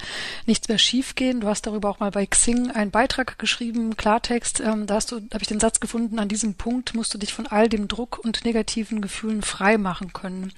nichts 0.47 0.69
mehr 0.69 0.79
schiefgehen. 0.79 1.41
Du 1.41 1.47
hast 1.47 1.67
darüber 1.67 1.89
auch 1.89 2.01
mal 2.01 2.11
bei 2.11 2.27
Xing 2.27 2.73
einen 2.73 2.91
Beitrag 2.91 3.39
geschrieben, 3.39 3.97
Klartext. 3.97 4.61
Ähm, 4.61 4.87
da 4.87 4.97
hast 4.97 5.13
du, 5.13 5.17
habe 5.17 5.43
ich 5.43 5.49
den 5.49 5.61
Satz 5.61 5.79
gefunden, 5.79 6.19
an 6.19 6.29
diesem 6.29 6.55
Punkt 6.55 6.95
musst 6.95 7.15
du 7.15 7.19
dich 7.19 7.33
von 7.33 7.47
all 7.47 7.69
dem 7.69 7.87
Druck 7.87 8.19
und 8.19 8.45
negativen 8.45 9.01
Gefühlen 9.01 9.43
frei 9.43 9.79
machen 9.79 10.13
können. 10.13 10.53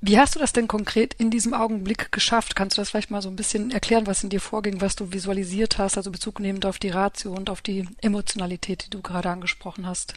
Wie 0.00 0.18
hast 0.18 0.36
du 0.36 0.38
das 0.38 0.52
denn 0.52 0.68
konkret 0.68 1.14
in 1.14 1.30
diesem 1.30 1.54
Augenblick 1.54 2.12
geschafft? 2.12 2.54
Kannst 2.54 2.76
du 2.76 2.80
das 2.80 2.90
vielleicht 2.90 3.10
mal 3.10 3.22
so 3.22 3.28
ein 3.28 3.36
bisschen 3.36 3.72
erklären, 3.72 4.06
was 4.06 4.22
in 4.22 4.30
dir 4.30 4.40
vorging, 4.40 4.80
was 4.80 4.94
du 4.94 5.12
visualisiert 5.12 5.78
hast, 5.78 5.96
also 5.96 6.12
Bezug 6.12 6.38
nehmend 6.38 6.66
auf 6.66 6.78
die 6.78 6.90
Ratio 6.90 7.32
und 7.32 7.50
auf 7.50 7.62
die 7.62 7.88
Emotionalität, 8.00 8.86
die 8.86 8.90
du 8.90 9.02
gerade 9.02 9.28
angesprochen 9.28 9.86
hast? 9.86 10.14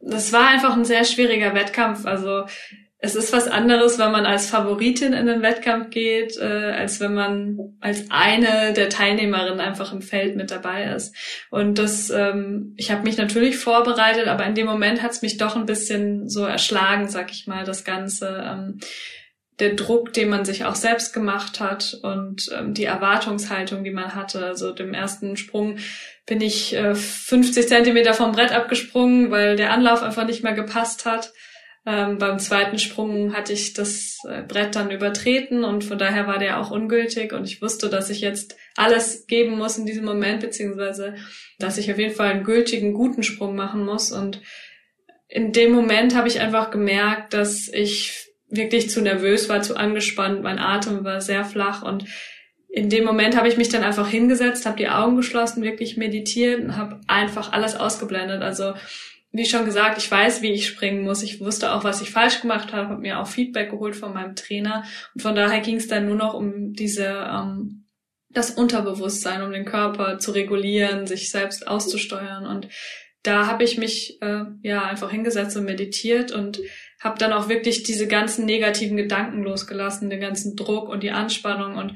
Das 0.00 0.32
war 0.32 0.48
einfach 0.48 0.74
ein 0.74 0.84
sehr 0.84 1.04
schwieriger 1.04 1.54
Wettkampf. 1.54 2.06
Also 2.06 2.44
es 3.00 3.14
ist 3.14 3.32
was 3.32 3.46
anderes, 3.46 3.98
wenn 3.98 4.10
man 4.10 4.26
als 4.26 4.50
Favoritin 4.50 5.12
in 5.12 5.26
den 5.26 5.40
Wettkampf 5.40 5.90
geht, 5.90 6.36
äh, 6.36 6.72
als 6.72 6.98
wenn 6.98 7.14
man 7.14 7.76
als 7.80 8.06
eine 8.10 8.72
der 8.72 8.88
Teilnehmerinnen 8.88 9.60
einfach 9.60 9.92
im 9.92 10.02
Feld 10.02 10.34
mit 10.34 10.50
dabei 10.50 10.92
ist. 10.94 11.14
Und 11.50 11.78
das, 11.78 12.10
ähm, 12.10 12.74
ich 12.76 12.90
habe 12.90 13.04
mich 13.04 13.16
natürlich 13.16 13.56
vorbereitet, 13.56 14.26
aber 14.26 14.44
in 14.46 14.56
dem 14.56 14.66
Moment 14.66 15.00
hat 15.00 15.12
es 15.12 15.22
mich 15.22 15.36
doch 15.36 15.54
ein 15.54 15.66
bisschen 15.66 16.28
so 16.28 16.44
erschlagen, 16.44 17.08
sag 17.08 17.30
ich 17.30 17.46
mal, 17.46 17.64
das 17.64 17.84
Ganze. 17.84 18.44
Ähm, 18.44 18.80
der 19.60 19.74
Druck, 19.74 20.12
den 20.12 20.28
man 20.28 20.44
sich 20.44 20.64
auch 20.64 20.76
selbst 20.76 21.12
gemacht 21.12 21.58
hat 21.58 21.98
und 22.02 22.48
ähm, 22.56 22.74
die 22.74 22.84
Erwartungshaltung, 22.84 23.82
die 23.82 23.90
man 23.90 24.14
hatte. 24.14 24.44
Also 24.44 24.70
dem 24.70 24.94
ersten 24.94 25.36
Sprung 25.36 25.78
bin 26.26 26.40
ich 26.40 26.76
äh, 26.76 26.94
50 26.94 27.66
Zentimeter 27.66 28.14
vom 28.14 28.32
Brett 28.32 28.52
abgesprungen, 28.52 29.32
weil 29.32 29.56
der 29.56 29.72
Anlauf 29.72 30.02
einfach 30.02 30.26
nicht 30.26 30.44
mehr 30.44 30.52
gepasst 30.52 31.06
hat. 31.06 31.32
Ähm, 31.90 32.18
beim 32.18 32.38
zweiten 32.38 32.78
Sprung 32.78 33.32
hatte 33.32 33.54
ich 33.54 33.72
das 33.72 34.18
äh, 34.28 34.42
Brett 34.42 34.76
dann 34.76 34.90
übertreten 34.90 35.64
und 35.64 35.84
von 35.84 35.96
daher 35.96 36.26
war 36.26 36.38
der 36.38 36.60
auch 36.60 36.70
ungültig 36.70 37.32
und 37.32 37.46
ich 37.46 37.62
wusste, 37.62 37.88
dass 37.88 38.10
ich 38.10 38.20
jetzt 38.20 38.56
alles 38.76 39.26
geben 39.26 39.56
muss 39.56 39.78
in 39.78 39.86
diesem 39.86 40.04
Moment, 40.04 40.40
beziehungsweise 40.40 41.14
dass 41.58 41.78
ich 41.78 41.90
auf 41.90 41.98
jeden 41.98 42.14
Fall 42.14 42.30
einen 42.30 42.44
gültigen, 42.44 42.92
guten 42.92 43.22
Sprung 43.22 43.56
machen 43.56 43.86
muss. 43.86 44.12
Und 44.12 44.42
in 45.28 45.52
dem 45.52 45.72
Moment 45.72 46.14
habe 46.14 46.28
ich 46.28 46.40
einfach 46.40 46.70
gemerkt, 46.70 47.32
dass 47.32 47.68
ich 47.68 48.32
wirklich 48.50 48.90
zu 48.90 49.00
nervös 49.00 49.48
war, 49.48 49.62
zu 49.62 49.74
angespannt, 49.74 50.42
mein 50.42 50.58
Atem 50.58 51.04
war 51.04 51.22
sehr 51.22 51.46
flach 51.46 51.82
und 51.82 52.04
in 52.68 52.90
dem 52.90 53.04
Moment 53.04 53.34
habe 53.34 53.48
ich 53.48 53.56
mich 53.56 53.70
dann 53.70 53.82
einfach 53.82 54.08
hingesetzt, 54.08 54.66
habe 54.66 54.76
die 54.76 54.90
Augen 54.90 55.16
geschlossen, 55.16 55.62
wirklich 55.62 55.96
meditiert 55.96 56.60
und 56.62 56.76
habe 56.76 57.00
einfach 57.06 57.52
alles 57.52 57.76
ausgeblendet. 57.76 58.42
Also 58.42 58.74
wie 59.30 59.44
schon 59.44 59.64
gesagt, 59.64 59.98
ich 59.98 60.10
weiß, 60.10 60.40
wie 60.42 60.52
ich 60.52 60.66
springen 60.66 61.04
muss. 61.04 61.22
Ich 61.22 61.40
wusste 61.40 61.72
auch, 61.72 61.84
was 61.84 62.00
ich 62.00 62.10
falsch 62.10 62.40
gemacht 62.40 62.72
habe, 62.72 62.88
habe 62.88 63.00
mir 63.00 63.18
auch 63.18 63.26
Feedback 63.26 63.70
geholt 63.70 63.94
von 63.94 64.14
meinem 64.14 64.34
Trainer. 64.34 64.84
Und 65.14 65.20
von 65.20 65.34
daher 65.34 65.60
ging 65.60 65.76
es 65.76 65.86
dann 65.86 66.06
nur 66.06 66.16
noch 66.16 66.34
um 66.34 66.72
diese, 66.72 67.06
ähm, 67.06 67.86
das 68.30 68.50
Unterbewusstsein, 68.50 69.42
um 69.42 69.52
den 69.52 69.66
Körper 69.66 70.18
zu 70.18 70.30
regulieren, 70.30 71.06
sich 71.06 71.30
selbst 71.30 71.66
auszusteuern. 71.66 72.46
Und 72.46 72.68
da 73.22 73.46
habe 73.46 73.64
ich 73.64 73.76
mich 73.76 74.20
äh, 74.22 74.44
ja 74.62 74.84
einfach 74.84 75.10
hingesetzt 75.10 75.56
und 75.56 75.64
meditiert 75.64 76.32
und 76.32 76.60
habe 77.00 77.18
dann 77.18 77.32
auch 77.32 77.48
wirklich 77.48 77.82
diese 77.82 78.06
ganzen 78.06 78.46
negativen 78.46 78.96
Gedanken 78.96 79.42
losgelassen, 79.42 80.10
den 80.10 80.20
ganzen 80.20 80.56
Druck 80.56 80.88
und 80.88 81.02
die 81.02 81.10
Anspannung 81.10 81.76
und 81.76 81.94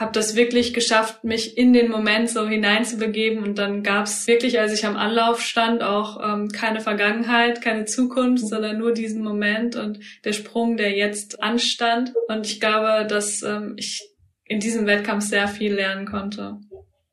habe 0.00 0.12
das 0.12 0.34
wirklich 0.34 0.72
geschafft, 0.72 1.24
mich 1.24 1.58
in 1.58 1.74
den 1.74 1.90
Moment 1.90 2.30
so 2.30 2.48
hineinzubegeben. 2.48 3.44
Und 3.44 3.58
dann 3.58 3.82
gab 3.82 4.06
es 4.06 4.26
wirklich, 4.26 4.58
als 4.58 4.72
ich 4.72 4.86
am 4.86 4.96
Anlauf 4.96 5.42
stand, 5.42 5.82
auch 5.82 6.18
ähm, 6.22 6.48
keine 6.48 6.80
Vergangenheit, 6.80 7.60
keine 7.60 7.84
Zukunft, 7.84 8.48
sondern 8.48 8.78
nur 8.78 8.92
diesen 8.92 9.22
Moment 9.22 9.76
und 9.76 10.00
der 10.24 10.32
Sprung, 10.32 10.78
der 10.78 10.92
jetzt 10.96 11.42
anstand. 11.42 12.14
Und 12.28 12.46
ich 12.46 12.60
glaube, 12.60 13.06
dass 13.06 13.42
ähm, 13.42 13.74
ich 13.76 14.02
in 14.46 14.58
diesem 14.58 14.86
Wettkampf 14.86 15.26
sehr 15.26 15.48
viel 15.48 15.74
lernen 15.74 16.06
konnte. 16.06 16.56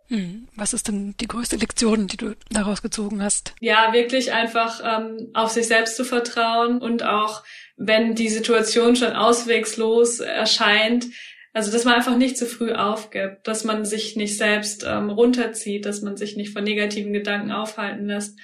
Hm. 0.07 0.47
Was 0.55 0.73
ist 0.73 0.87
denn 0.87 1.13
die 1.19 1.27
größte 1.27 1.57
Lektion, 1.57 2.07
die 2.07 2.15
du 2.15 2.35
daraus 2.49 2.81
gezogen 2.81 3.21
hast? 3.21 3.53
Ja, 3.59 3.91
wirklich 3.91 4.31
einfach 4.31 4.81
ähm, 4.81 5.29
auf 5.33 5.51
sich 5.51 5.67
selbst 5.67 5.97
zu 5.97 6.05
vertrauen 6.05 6.77
und 6.77 7.03
auch, 7.03 7.43
wenn 7.75 8.15
die 8.15 8.29
Situation 8.29 8.95
schon 8.95 9.11
auswegslos 9.11 10.21
erscheint, 10.21 11.07
also, 11.53 11.71
dass 11.71 11.85
man 11.85 11.95
einfach 11.95 12.17
nicht 12.17 12.37
zu 12.37 12.45
früh 12.45 12.71
aufgibt, 12.73 13.47
dass 13.47 13.63
man 13.63 13.85
sich 13.85 14.15
nicht 14.15 14.37
selbst 14.37 14.85
ähm, 14.87 15.09
runterzieht, 15.09 15.85
dass 15.85 16.01
man 16.01 16.17
sich 16.17 16.37
nicht 16.37 16.53
von 16.53 16.63
negativen 16.63 17.13
Gedanken 17.13 17.51
aufhalten 17.51 18.05
lässt 18.05 18.37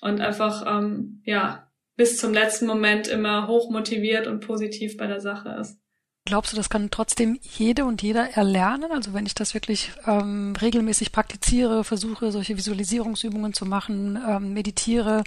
und 0.00 0.20
einfach, 0.20 0.64
ähm, 0.66 1.22
ja, 1.24 1.70
bis 1.96 2.18
zum 2.18 2.32
letzten 2.32 2.66
Moment 2.66 3.08
immer 3.08 3.48
hoch 3.48 3.70
motiviert 3.70 4.26
und 4.26 4.40
positiv 4.40 4.96
bei 4.96 5.06
der 5.06 5.20
Sache 5.20 5.56
ist. 5.60 5.78
Glaubst 6.24 6.52
du, 6.52 6.56
das 6.56 6.70
kann 6.70 6.90
trotzdem 6.90 7.38
jede 7.42 7.84
und 7.84 8.00
jeder 8.00 8.30
erlernen? 8.30 8.92
Also 8.92 9.12
wenn 9.12 9.26
ich 9.26 9.34
das 9.34 9.54
wirklich 9.54 9.90
ähm, 10.06 10.54
regelmäßig 10.60 11.10
praktiziere, 11.10 11.82
versuche, 11.82 12.30
solche 12.30 12.56
Visualisierungsübungen 12.56 13.54
zu 13.54 13.66
machen, 13.66 14.16
ähm, 14.28 14.52
meditiere, 14.52 15.24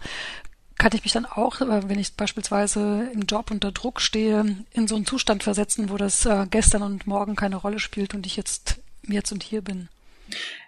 kann 0.77 0.91
ich 0.94 1.03
mich 1.03 1.13
dann 1.13 1.25
auch, 1.25 1.62
äh, 1.62 1.89
wenn 1.89 2.00
ich 2.00 2.13
beispielsweise 2.13 3.10
im 3.13 3.22
Job 3.22 3.51
unter 3.51 3.72
Druck 3.72 4.01
stehe, 4.01 4.58
in 4.74 4.88
so 4.88 4.96
einen 4.96 5.05
Zustand 5.05 5.44
versetzen, 5.44 5.89
wo 5.89 5.98
das 5.98 6.25
äh, 6.25 6.46
gestern 6.50 6.84
und 6.84 7.08
morgen 7.08 7.36
keine 7.36 7.55
Rolle 7.55 7.79
spielt 7.79 8.13
und 8.13 8.25
ich 8.25 8.36
jetzt 8.36 8.82
jetzt 9.08 9.32
und 9.32 9.44
hier 9.44 9.62
bin. 9.62 9.88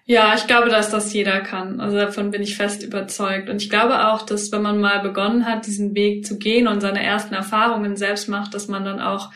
Ja, 0.05 0.35
ich 0.35 0.47
glaube, 0.47 0.69
dass 0.69 0.89
das 0.89 1.11
jeder 1.11 1.41
kann. 1.41 1.81
Also 1.81 1.97
davon 1.97 2.31
bin 2.31 2.41
ich 2.41 2.55
fest 2.55 2.83
überzeugt. 2.83 3.49
Und 3.49 3.61
ich 3.61 3.69
glaube 3.69 4.07
auch, 4.07 4.21
dass 4.21 4.51
wenn 4.51 4.61
man 4.61 4.79
mal 4.79 4.99
begonnen 4.99 5.45
hat, 5.45 5.65
diesen 5.65 5.95
Weg 5.95 6.25
zu 6.25 6.37
gehen 6.37 6.67
und 6.67 6.79
seine 6.79 7.03
ersten 7.03 7.33
Erfahrungen 7.33 7.97
selbst 7.97 8.29
macht, 8.29 8.53
dass 8.53 8.67
man 8.67 8.85
dann 8.85 9.01
auch 9.01 9.31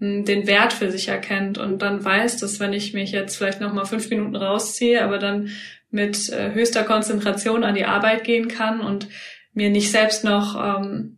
hm, 0.00 0.24
den 0.24 0.46
Wert 0.46 0.72
für 0.72 0.90
sich 0.90 1.08
erkennt 1.08 1.58
und 1.58 1.80
dann 1.80 2.04
weiß, 2.04 2.38
dass 2.38 2.58
wenn 2.58 2.72
ich 2.72 2.92
mich 2.92 3.12
jetzt 3.12 3.36
vielleicht 3.36 3.60
noch 3.60 3.72
mal 3.72 3.84
fünf 3.84 4.10
Minuten 4.10 4.34
rausziehe, 4.34 5.04
aber 5.04 5.18
dann 5.18 5.50
mit 5.90 6.28
äh, 6.30 6.52
höchster 6.52 6.82
Konzentration 6.82 7.62
an 7.62 7.76
die 7.76 7.84
Arbeit 7.84 8.24
gehen 8.24 8.48
kann 8.48 8.80
und 8.80 9.08
mir 9.56 9.70
nicht 9.70 9.90
selbst 9.90 10.22
noch 10.22 10.54
ähm, 10.54 11.16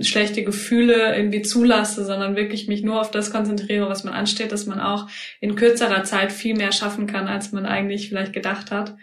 schlechte 0.00 0.42
Gefühle 0.42 1.16
irgendwie 1.16 1.42
zulasse, 1.42 2.04
sondern 2.04 2.34
wirklich 2.34 2.66
mich 2.66 2.82
nur 2.82 3.00
auf 3.00 3.10
das 3.10 3.30
konzentriere, 3.30 3.88
was 3.88 4.04
man 4.04 4.14
ansteht, 4.14 4.50
dass 4.50 4.66
man 4.66 4.80
auch 4.80 5.08
in 5.40 5.54
kürzerer 5.54 6.02
Zeit 6.02 6.32
viel 6.32 6.56
mehr 6.56 6.72
schaffen 6.72 7.06
kann, 7.06 7.28
als 7.28 7.52
man 7.52 7.66
eigentlich 7.66 8.08
vielleicht 8.08 8.32
gedacht 8.32 8.70
hat. 8.70 8.96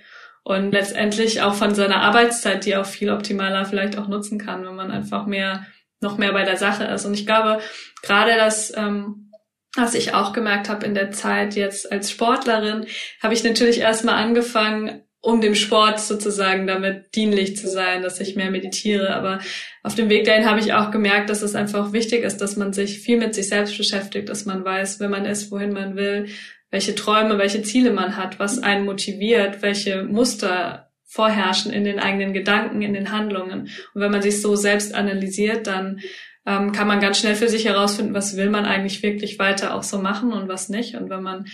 Und 0.43 0.71
letztendlich 0.71 1.41
auch 1.41 1.53
von 1.53 1.73
seiner 1.73 2.01
Arbeitszeit, 2.01 2.65
die 2.65 2.75
auch 2.75 2.85
viel 2.85 3.11
optimaler 3.11 3.63
vielleicht 3.63 3.97
auch 3.97 4.09
nutzen 4.09 4.37
kann, 4.37 4.65
wenn 4.65 4.75
man 4.75 4.91
einfach 4.91 5.25
mehr, 5.25 5.65
noch 6.01 6.17
mehr 6.17 6.33
bei 6.33 6.43
der 6.43 6.57
Sache 6.57 6.83
ist. 6.83 7.05
Und 7.05 7.13
ich 7.13 7.25
glaube, 7.25 7.59
gerade 8.01 8.35
das, 8.35 8.75
ähm, 8.75 9.31
was 9.77 9.95
ich 9.95 10.13
auch 10.13 10.33
gemerkt 10.33 10.67
habe 10.67 10.85
in 10.85 10.95
der 10.95 11.11
Zeit 11.11 11.55
jetzt 11.55 11.89
als 11.89 12.11
Sportlerin, 12.11 12.85
habe 13.21 13.33
ich 13.33 13.43
natürlich 13.45 13.79
erstmal 13.79 14.15
angefangen, 14.15 15.03
um 15.23 15.39
dem 15.39 15.55
Sport 15.55 16.01
sozusagen 16.01 16.67
damit 16.67 17.15
dienlich 17.15 17.55
zu 17.55 17.69
sein, 17.69 18.01
dass 18.01 18.19
ich 18.19 18.35
mehr 18.35 18.51
meditiere. 18.51 19.15
Aber 19.15 19.39
auf 19.81 19.95
dem 19.95 20.09
Weg 20.09 20.25
dahin 20.25 20.45
habe 20.45 20.59
ich 20.59 20.73
auch 20.73 20.91
gemerkt, 20.91 21.29
dass 21.29 21.41
es 21.41 21.55
einfach 21.55 21.93
wichtig 21.93 22.23
ist, 22.23 22.39
dass 22.39 22.57
man 22.57 22.73
sich 22.73 22.99
viel 22.99 23.17
mit 23.17 23.33
sich 23.33 23.47
selbst 23.47 23.77
beschäftigt, 23.77 24.27
dass 24.27 24.45
man 24.45 24.65
weiß, 24.65 24.99
wer 24.99 25.07
man 25.07 25.25
ist, 25.25 25.49
wohin 25.49 25.71
man 25.71 25.95
will, 25.95 26.27
welche 26.71 26.93
Träume, 26.93 27.37
welche 27.37 27.61
Ziele 27.61 27.91
man 27.91 28.17
hat, 28.17 28.37
was 28.37 28.61
einen 28.61 28.83
motiviert, 28.83 29.61
welche 29.61 30.03
Muster 30.03 30.89
vorherrschen 31.05 31.71
in 31.71 31.85
den 31.85 31.99
eigenen 31.99 32.33
Gedanken, 32.33 32.81
in 32.81 32.93
den 32.93 33.11
Handlungen. 33.13 33.69
Und 33.93 34.01
wenn 34.01 34.11
man 34.11 34.21
sich 34.21 34.41
so 34.41 34.57
selbst 34.57 34.93
analysiert, 34.93 35.67
dann 35.67 36.01
ähm, 36.45 36.73
kann 36.73 36.87
man 36.87 36.99
ganz 36.99 37.19
schnell 37.19 37.35
für 37.35 37.47
sich 37.47 37.63
herausfinden, 37.63 38.13
was 38.13 38.35
will 38.35 38.49
man 38.49 38.65
eigentlich 38.65 39.01
wirklich 39.01 39.39
weiter 39.39 39.73
auch 39.73 39.83
so 39.83 39.99
machen 39.99 40.33
und 40.33 40.49
was 40.49 40.67
nicht. 40.67 40.95
Und 40.95 41.09
wenn 41.09 41.23
man 41.23 41.45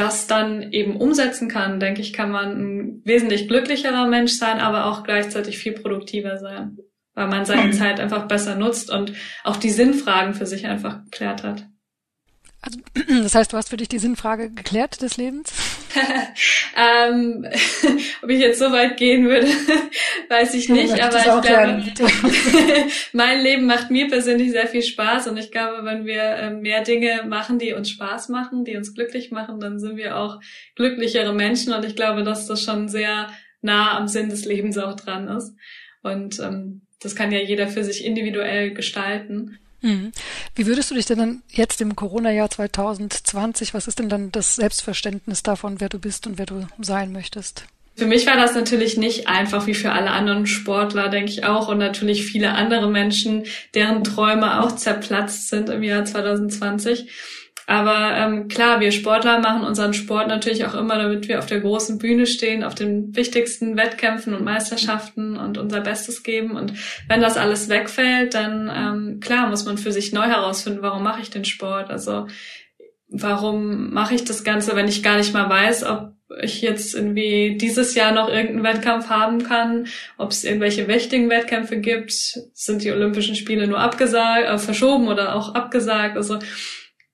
das 0.00 0.26
dann 0.26 0.72
eben 0.72 0.96
umsetzen 0.96 1.48
kann, 1.48 1.78
denke 1.78 2.00
ich, 2.00 2.14
kann 2.14 2.30
man 2.30 2.56
ein 2.56 3.02
wesentlich 3.04 3.48
glücklicherer 3.48 4.06
Mensch 4.06 4.32
sein, 4.32 4.58
aber 4.58 4.86
auch 4.86 5.04
gleichzeitig 5.04 5.58
viel 5.58 5.72
produktiver 5.72 6.38
sein, 6.38 6.78
weil 7.14 7.28
man 7.28 7.44
seine 7.44 7.68
mhm. 7.68 7.72
Zeit 7.74 8.00
einfach 8.00 8.26
besser 8.26 8.56
nutzt 8.56 8.90
und 8.90 9.12
auch 9.44 9.56
die 9.56 9.70
Sinnfragen 9.70 10.32
für 10.32 10.46
sich 10.46 10.66
einfach 10.66 11.04
geklärt 11.04 11.42
hat. 11.42 11.66
Also, 12.62 12.78
das 13.22 13.34
heißt, 13.34 13.52
du 13.52 13.56
hast 13.56 13.70
für 13.70 13.76
dich 13.76 13.88
die 13.88 13.98
Sinnfrage 13.98 14.50
geklärt 14.50 15.00
des 15.02 15.16
Lebens? 15.16 15.52
ähm, 16.76 17.46
ob 18.22 18.30
ich 18.30 18.40
jetzt 18.40 18.58
so 18.58 18.70
weit 18.70 18.96
gehen 18.96 19.24
würde, 19.24 19.46
weiß 20.28 20.54
ich 20.54 20.68
nicht. 20.68 20.96
Ja, 20.96 21.08
aber 21.08 21.18
ich 21.18 21.42
glaube, 21.42 21.82
mein 23.12 23.40
Leben 23.40 23.66
macht 23.66 23.90
mir 23.90 24.08
persönlich 24.08 24.52
sehr 24.52 24.66
viel 24.66 24.82
Spaß 24.82 25.26
und 25.28 25.36
ich 25.36 25.50
glaube, 25.50 25.84
wenn 25.84 26.04
wir 26.04 26.22
ähm, 26.22 26.60
mehr 26.60 26.82
Dinge 26.82 27.24
machen, 27.26 27.58
die 27.58 27.72
uns 27.72 27.90
Spaß 27.90 28.28
machen, 28.28 28.64
die 28.64 28.76
uns 28.76 28.94
glücklich 28.94 29.30
machen, 29.30 29.60
dann 29.60 29.78
sind 29.78 29.96
wir 29.96 30.16
auch 30.16 30.40
glücklichere 30.76 31.32
Menschen 31.32 31.72
und 31.72 31.84
ich 31.84 31.96
glaube, 31.96 32.22
dass 32.22 32.46
das 32.46 32.62
schon 32.62 32.88
sehr 32.88 33.28
nah 33.62 33.96
am 33.96 34.08
Sinn 34.08 34.30
des 34.30 34.44
Lebens 34.44 34.78
auch 34.78 34.96
dran 34.96 35.28
ist. 35.28 35.54
Und 36.02 36.38
ähm, 36.40 36.82
das 37.02 37.14
kann 37.14 37.32
ja 37.32 37.40
jeder 37.40 37.68
für 37.68 37.84
sich 37.84 38.04
individuell 38.04 38.72
gestalten. 38.72 39.58
Mhm. 39.82 40.12
Wie 40.54 40.66
würdest 40.66 40.90
du 40.90 40.94
dich 40.94 41.06
denn 41.06 41.18
dann 41.18 41.42
jetzt 41.50 41.80
im 41.80 41.96
Corona-Jahr 41.96 42.50
2020, 42.50 43.74
was 43.74 43.88
ist 43.88 43.98
denn 43.98 44.08
dann 44.08 44.30
das 44.32 44.56
Selbstverständnis 44.56 45.42
davon, 45.42 45.80
wer 45.80 45.88
du 45.88 45.98
bist 45.98 46.26
und 46.26 46.38
wer 46.38 46.46
du 46.46 46.66
sein 46.78 47.12
möchtest? 47.12 47.64
Für 47.96 48.06
mich 48.06 48.26
war 48.26 48.36
das 48.36 48.54
natürlich 48.54 48.96
nicht 48.96 49.28
einfach 49.28 49.66
wie 49.66 49.74
für 49.74 49.92
alle 49.92 50.10
anderen 50.10 50.46
Sportler, 50.46 51.08
denke 51.08 51.32
ich 51.32 51.44
auch, 51.44 51.68
und 51.68 51.78
natürlich 51.78 52.24
viele 52.24 52.52
andere 52.52 52.88
Menschen, 52.88 53.44
deren 53.74 54.04
Träume 54.04 54.62
auch 54.62 54.74
zerplatzt 54.74 55.48
sind 55.48 55.68
im 55.68 55.82
Jahr 55.82 56.04
2020. 56.04 57.10
Aber 57.70 58.16
ähm, 58.16 58.48
klar, 58.48 58.80
wir 58.80 58.90
Sportler 58.90 59.38
machen 59.38 59.62
unseren 59.62 59.94
Sport 59.94 60.26
natürlich 60.26 60.64
auch 60.64 60.74
immer, 60.74 60.98
damit 60.98 61.28
wir 61.28 61.38
auf 61.38 61.46
der 61.46 61.60
großen 61.60 61.98
Bühne 61.98 62.26
stehen, 62.26 62.64
auf 62.64 62.74
den 62.74 63.14
wichtigsten 63.14 63.76
Wettkämpfen 63.76 64.34
und 64.34 64.42
Meisterschaften 64.42 65.36
und 65.36 65.56
unser 65.56 65.80
Bestes 65.80 66.24
geben. 66.24 66.56
Und 66.56 66.72
wenn 67.06 67.20
das 67.20 67.36
alles 67.36 67.68
wegfällt, 67.68 68.34
dann 68.34 68.68
ähm, 68.74 69.20
klar 69.20 69.48
muss 69.48 69.66
man 69.66 69.78
für 69.78 69.92
sich 69.92 70.12
neu 70.12 70.24
herausfinden, 70.24 70.82
warum 70.82 71.04
mache 71.04 71.22
ich 71.22 71.30
den 71.30 71.44
Sport? 71.44 71.90
Also 71.90 72.26
warum 73.06 73.92
mache 73.92 74.16
ich 74.16 74.24
das 74.24 74.42
Ganze, 74.42 74.74
wenn 74.74 74.88
ich 74.88 75.04
gar 75.04 75.16
nicht 75.16 75.32
mal 75.32 75.48
weiß, 75.48 75.84
ob 75.84 76.14
ich 76.42 76.62
jetzt 76.62 76.96
irgendwie 76.96 77.56
dieses 77.56 77.94
Jahr 77.94 78.10
noch 78.10 78.28
irgendeinen 78.28 78.64
Wettkampf 78.64 79.10
haben 79.10 79.44
kann, 79.44 79.86
ob 80.18 80.32
es 80.32 80.42
irgendwelche 80.42 80.88
wichtigen 80.88 81.30
Wettkämpfe 81.30 81.76
gibt, 81.76 82.10
sind 82.10 82.82
die 82.82 82.90
Olympischen 82.90 83.36
Spiele 83.36 83.68
nur 83.68 83.78
abgesagt, 83.78 84.48
äh, 84.48 84.58
verschoben 84.58 85.06
oder 85.06 85.36
auch 85.36 85.54
abgesagt. 85.54 86.16
Also 86.16 86.40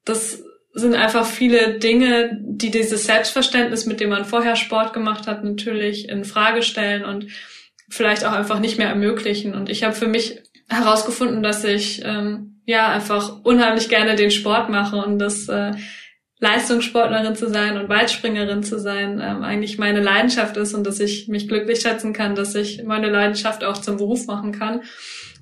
das 0.07 0.43
sind 0.73 0.95
einfach 0.95 1.27
viele 1.27 1.79
Dinge, 1.79 2.39
die 2.43 2.71
dieses 2.71 3.05
Selbstverständnis, 3.05 3.87
mit 3.87 4.01
dem 4.01 4.11
man 4.11 4.25
vorher 4.25 4.57
Sport 4.57 4.93
gemacht 4.93 5.27
hat, 5.27 5.45
natürlich 5.45 6.09
in 6.09 6.25
Frage 6.25 6.63
stellen 6.63 7.05
und 7.05 7.27
vielleicht 7.89 8.25
auch 8.25 8.33
einfach 8.33 8.61
nicht 8.61 8.79
mehr 8.79 8.89
ermöglichen. 8.89 9.55
Und 9.55 9.69
ich 9.69 9.85
habe 9.85 9.95
für 9.95 10.07
mich 10.07 10.43
herausgefunden, 10.69 11.43
dass 11.43 11.65
ich 11.65 12.03
ähm, 12.05 12.61
ja 12.67 12.89
einfach 12.89 13.45
unheimlich 13.45 13.89
gerne 13.89 14.17
den 14.17 14.31
Sport 14.31 14.69
mache 14.69 14.97
und 14.97 15.19
dass 15.19 15.49
äh, 15.49 15.73
Leistungssportlerin 16.39 17.35
zu 17.35 17.49
sein 17.49 17.79
und 17.79 17.89
Weitspringerin 17.89 18.63
zu 18.63 18.79
sein 18.79 19.21
ähm, 19.25 19.43
eigentlich 19.43 19.79
meine 19.79 20.01
Leidenschaft 20.01 20.57
ist 20.59 20.75
und 20.75 20.87
dass 20.87 21.01
ich 21.01 21.29
mich 21.29 21.49
glücklich 21.49 21.81
schätzen 21.81 22.13
kann, 22.13 22.35
dass 22.35 22.55
ich 22.55 22.85
meine 22.85 23.09
Leidenschaft 23.09 23.65
auch 23.65 23.79
zum 23.79 23.97
Beruf 23.97 24.27
machen 24.27 24.53
kann. 24.53 24.83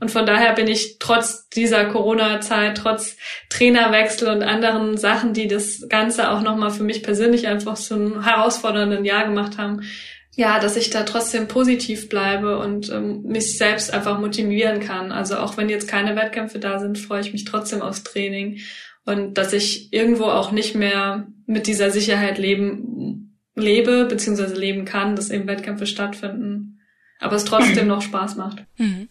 Und 0.01 0.11
von 0.11 0.27
daher 0.27 0.53
bin 0.53 0.69
ich 0.69 0.99
trotz 1.01 1.49
dieser 1.49 1.87
Corona-Zeit, 1.87 2.77
trotz 2.77 3.17
Trainerwechsel 3.49 4.29
und 4.29 4.43
anderen 4.43 4.97
Sachen, 4.97 5.33
die 5.33 5.49
das 5.49 5.87
Ganze 5.89 6.31
auch 6.31 6.43
nochmal 6.43 6.71
für 6.71 6.85
mich 6.85 7.03
persönlich 7.03 7.49
einfach 7.49 7.77
so 7.77 7.95
einen 7.95 8.23
herausfordernden 8.23 9.05
Jahr 9.05 9.25
gemacht 9.25 9.59
haben, 9.59 9.83
ja, 10.37 10.59
dass 10.59 10.77
ich 10.77 10.91
da 10.91 11.05
trotzdem 11.05 11.49
positiv 11.49 12.09
bleibe 12.09 12.59
und 12.59 12.91
ähm, 12.91 13.23
mich 13.23 13.57
selbst 13.57 13.93
einfach 13.93 14.19
motivieren 14.19 14.81
kann. 14.81 15.13
Also 15.13 15.39
auch 15.39 15.57
wenn 15.57 15.69
jetzt 15.69 15.89
keine 15.89 16.17
Wettkämpfe 16.17 16.59
da 16.59 16.79
sind, 16.79 16.99
freue 16.99 17.21
ich 17.21 17.33
mich 17.33 17.45
trotzdem 17.45 17.83
aufs 17.83 18.03
Training 18.03 18.59
und 19.05 19.35
dass 19.35 19.53
ich 19.53 19.93
irgendwo 19.93 20.25
auch 20.25 20.51
nicht 20.51 20.75
mehr 20.75 21.27
mit 21.47 21.67
dieser 21.67 21.91
Sicherheit 21.91 22.39
leben 22.39 23.25
lebe 23.55 24.07
beziehungsweise 24.07 24.55
leben 24.55 24.85
kann, 24.85 25.17
dass 25.17 25.31
eben 25.31 25.47
Wettkämpfe 25.47 25.87
stattfinden. 25.87 26.81
aber 27.21 27.37
es 27.37 27.45
trotzdem 27.45 27.87
noch 27.89 28.03
Spaß 28.03 28.37
macht. 28.37 28.65
Mhm. 28.77 29.09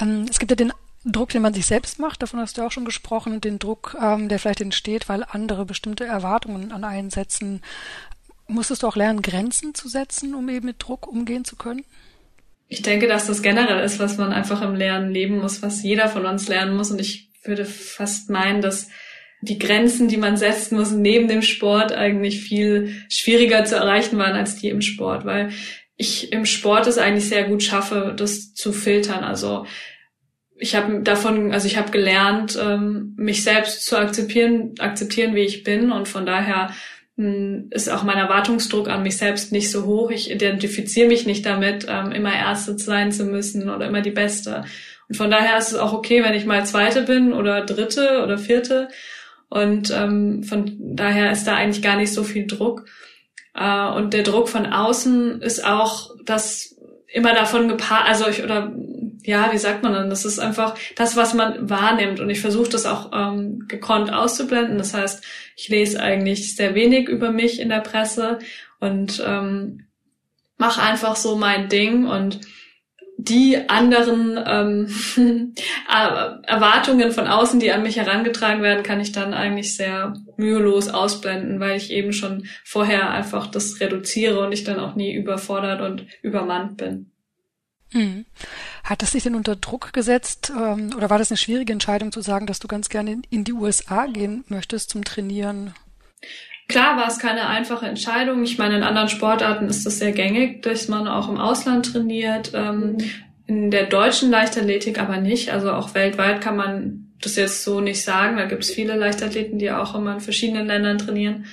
Ähm, 0.00 0.26
es 0.28 0.38
gibt 0.38 0.50
ja 0.50 0.56
den 0.56 0.72
Druck, 1.04 1.28
den 1.28 1.42
man 1.42 1.54
sich 1.54 1.66
selbst 1.66 2.00
macht, 2.00 2.20
davon 2.20 2.40
hast 2.40 2.58
du 2.58 2.62
auch 2.62 2.72
schon 2.72 2.84
gesprochen, 2.84 3.34
und 3.34 3.44
den 3.44 3.60
Druck, 3.60 3.96
ähm, 4.02 4.28
der 4.28 4.40
vielleicht 4.40 4.60
entsteht, 4.60 5.08
weil 5.08 5.24
andere 5.28 5.64
bestimmte 5.64 6.04
Erwartungen 6.04 6.72
an 6.72 6.82
einen 6.82 7.10
setzen. 7.10 7.62
Musstest 8.48 8.82
du 8.82 8.88
auch 8.88 8.96
lernen, 8.96 9.22
Grenzen 9.22 9.74
zu 9.74 9.88
setzen, 9.88 10.34
um 10.34 10.48
eben 10.48 10.66
mit 10.66 10.76
Druck 10.80 11.06
umgehen 11.06 11.44
zu 11.44 11.54
können? 11.54 11.84
Ich 12.68 12.82
denke, 12.82 13.06
dass 13.06 13.28
das 13.28 13.42
generell 13.42 13.84
ist, 13.84 14.00
was 14.00 14.18
man 14.18 14.32
einfach 14.32 14.62
im 14.62 14.74
Lernen 14.74 15.12
leben 15.12 15.38
muss, 15.38 15.62
was 15.62 15.84
jeder 15.84 16.08
von 16.08 16.26
uns 16.26 16.48
lernen 16.48 16.76
muss. 16.76 16.90
Und 16.90 17.00
ich 17.00 17.30
würde 17.44 17.64
fast 17.64 18.28
meinen, 18.28 18.60
dass 18.60 18.88
die 19.48 19.58
Grenzen, 19.58 20.08
die 20.08 20.16
man 20.16 20.36
setzen 20.36 20.76
muss, 20.76 20.90
neben 20.90 21.28
dem 21.28 21.42
Sport 21.42 21.92
eigentlich 21.92 22.40
viel 22.40 23.02
schwieriger 23.08 23.64
zu 23.64 23.76
erreichen 23.76 24.18
waren 24.18 24.34
als 24.34 24.56
die 24.56 24.68
im 24.68 24.82
Sport, 24.82 25.24
weil 25.24 25.50
ich 25.96 26.32
im 26.32 26.44
Sport 26.44 26.86
es 26.86 26.98
eigentlich 26.98 27.28
sehr 27.28 27.44
gut 27.44 27.62
schaffe, 27.62 28.14
das 28.16 28.52
zu 28.52 28.72
filtern. 28.72 29.24
Also 29.24 29.66
ich 30.58 30.74
habe 30.74 31.02
davon, 31.02 31.52
also 31.52 31.66
ich 31.66 31.76
habe 31.76 31.90
gelernt, 31.90 32.58
ähm, 32.60 33.14
mich 33.16 33.42
selbst 33.42 33.84
zu 33.84 33.98
akzeptieren, 33.98 34.74
akzeptieren, 34.78 35.34
wie 35.34 35.44
ich 35.44 35.64
bin 35.64 35.92
und 35.92 36.08
von 36.08 36.26
daher 36.26 36.70
hm, 37.16 37.68
ist 37.70 37.90
auch 37.90 38.02
mein 38.02 38.18
Erwartungsdruck 38.18 38.88
an 38.88 39.02
mich 39.02 39.16
selbst 39.16 39.52
nicht 39.52 39.70
so 39.70 39.84
hoch. 39.86 40.10
Ich 40.10 40.30
identifiziere 40.30 41.08
mich 41.08 41.26
nicht 41.26 41.46
damit, 41.46 41.86
ähm, 41.88 42.12
immer 42.12 42.34
Erste 42.34 42.78
sein 42.78 43.12
zu 43.12 43.24
müssen 43.24 43.70
oder 43.70 43.86
immer 43.86 44.02
die 44.02 44.10
Beste. 44.10 44.64
Und 45.08 45.16
von 45.16 45.30
daher 45.30 45.58
ist 45.58 45.72
es 45.72 45.78
auch 45.78 45.92
okay, 45.92 46.22
wenn 46.22 46.34
ich 46.34 46.46
mal 46.46 46.66
Zweite 46.66 47.02
bin 47.02 47.32
oder 47.32 47.64
Dritte 47.64 48.22
oder 48.22 48.38
Vierte. 48.38 48.88
Und 49.48 49.90
ähm, 49.90 50.42
von 50.42 50.76
daher 50.78 51.30
ist 51.30 51.44
da 51.44 51.54
eigentlich 51.54 51.82
gar 51.82 51.96
nicht 51.96 52.12
so 52.12 52.24
viel 52.24 52.46
Druck. 52.46 52.86
Äh, 53.54 53.88
und 53.90 54.12
der 54.12 54.22
Druck 54.22 54.48
von 54.48 54.66
außen 54.66 55.40
ist 55.42 55.64
auch, 55.64 56.10
dass 56.24 56.76
immer 57.12 57.34
davon 57.34 57.68
gepaart, 57.68 58.08
also 58.08 58.28
ich, 58.28 58.42
oder 58.42 58.72
ja, 59.22 59.52
wie 59.52 59.58
sagt 59.58 59.82
man 59.82 59.92
dann? 59.92 60.10
Das 60.10 60.24
ist 60.24 60.38
einfach 60.38 60.76
das, 60.94 61.16
was 61.16 61.34
man 61.34 61.68
wahrnimmt. 61.68 62.20
Und 62.20 62.30
ich 62.30 62.40
versuche 62.40 62.70
das 62.70 62.86
auch 62.86 63.10
ähm, 63.12 63.64
gekonnt 63.66 64.12
auszublenden. 64.12 64.78
Das 64.78 64.94
heißt, 64.94 65.24
ich 65.56 65.68
lese 65.68 66.00
eigentlich 66.00 66.54
sehr 66.54 66.74
wenig 66.74 67.08
über 67.08 67.32
mich 67.32 67.60
in 67.60 67.68
der 67.68 67.80
Presse 67.80 68.38
und 68.78 69.22
ähm, 69.26 69.86
mache 70.58 70.80
einfach 70.80 71.16
so 71.16 71.36
mein 71.36 71.68
Ding 71.68 72.06
und 72.06 72.40
die 73.18 73.68
anderen 73.68 74.38
ähm, 74.46 75.54
Erwartungen 76.46 77.12
von 77.12 77.26
außen, 77.26 77.60
die 77.60 77.72
an 77.72 77.82
mich 77.82 77.96
herangetragen 77.96 78.62
werden, 78.62 78.82
kann 78.82 79.00
ich 79.00 79.12
dann 79.12 79.34
eigentlich 79.34 79.74
sehr 79.74 80.14
mühelos 80.36 80.88
ausblenden, 80.88 81.58
weil 81.58 81.76
ich 81.76 81.90
eben 81.90 82.12
schon 82.12 82.46
vorher 82.64 83.10
einfach 83.10 83.46
das 83.46 83.80
reduziere 83.80 84.40
und 84.40 84.52
ich 84.52 84.64
dann 84.64 84.78
auch 84.78 84.94
nie 84.94 85.14
überfordert 85.14 85.80
und 85.80 86.06
übermannt 86.22 86.76
bin. 86.76 87.10
Hm. 87.92 88.26
Hat 88.84 89.00
das 89.02 89.12
dich 89.12 89.22
denn 89.22 89.34
unter 89.34 89.56
Druck 89.56 89.92
gesetzt 89.92 90.52
ähm, 90.54 90.92
oder 90.96 91.08
war 91.08 91.18
das 91.18 91.30
eine 91.30 91.38
schwierige 91.38 91.72
Entscheidung 91.72 92.12
zu 92.12 92.20
sagen, 92.20 92.46
dass 92.46 92.58
du 92.58 92.68
ganz 92.68 92.88
gerne 92.88 93.22
in 93.30 93.44
die 93.44 93.52
USA 93.52 94.06
gehen 94.06 94.44
möchtest 94.48 94.90
zum 94.90 95.04
Trainieren? 95.04 95.72
Klar 96.68 96.96
war 96.96 97.06
es 97.06 97.18
keine 97.18 97.46
einfache 97.46 97.86
Entscheidung. 97.86 98.42
Ich 98.42 98.58
meine, 98.58 98.76
in 98.76 98.82
anderen 98.82 99.08
Sportarten 99.08 99.68
ist 99.68 99.86
das 99.86 99.98
sehr 99.98 100.12
gängig, 100.12 100.62
dass 100.62 100.88
man 100.88 101.06
auch 101.06 101.28
im 101.28 101.38
Ausland 101.38 101.92
trainiert. 101.92 102.52
Ähm, 102.54 102.92
mhm. 102.92 102.98
In 103.46 103.70
der 103.70 103.84
deutschen 103.84 104.30
Leichtathletik 104.30 104.98
aber 104.98 105.18
nicht. 105.18 105.52
Also 105.52 105.70
auch 105.70 105.94
weltweit 105.94 106.40
kann 106.40 106.56
man 106.56 107.12
das 107.20 107.36
jetzt 107.36 107.62
so 107.62 107.80
nicht 107.80 108.02
sagen. 108.02 108.36
Da 108.36 108.46
gibt 108.46 108.64
es 108.64 108.70
viele 108.70 108.96
Leichtathleten, 108.96 109.58
die 109.58 109.70
auch 109.70 109.94
immer 109.94 110.14
in 110.14 110.20
verschiedenen 110.20 110.66
Ländern 110.66 110.98
trainieren. 110.98 111.46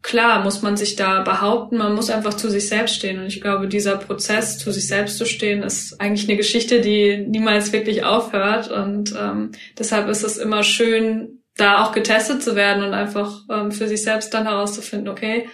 Klar 0.00 0.42
muss 0.42 0.62
man 0.62 0.76
sich 0.76 0.96
da 0.96 1.22
behaupten, 1.22 1.76
man 1.76 1.94
muss 1.94 2.08
einfach 2.08 2.32
zu 2.32 2.48
sich 2.50 2.68
selbst 2.68 2.94
stehen. 2.94 3.18
Und 3.18 3.26
ich 3.26 3.42
glaube, 3.42 3.68
dieser 3.68 3.96
Prozess, 3.96 4.56
zu 4.56 4.72
sich 4.72 4.86
selbst 4.86 5.18
zu 5.18 5.26
stehen, 5.26 5.62
ist 5.62 6.00
eigentlich 6.00 6.28
eine 6.28 6.38
Geschichte, 6.38 6.80
die 6.80 7.18
niemals 7.18 7.72
wirklich 7.72 8.04
aufhört. 8.04 8.70
Und 8.70 9.14
ähm, 9.20 9.52
deshalb 9.78 10.08
ist 10.08 10.22
es 10.22 10.38
immer 10.38 10.62
schön, 10.62 11.37
da 11.58 11.82
auch 11.82 11.92
getestet 11.92 12.42
zu 12.42 12.56
werden 12.56 12.82
und 12.82 12.94
einfach 12.94 13.42
ähm, 13.50 13.72
für 13.72 13.86
sich 13.86 14.02
selbst 14.02 14.32
dann 14.32 14.46
herauszufinden, 14.46 15.08
okay, 15.08 15.48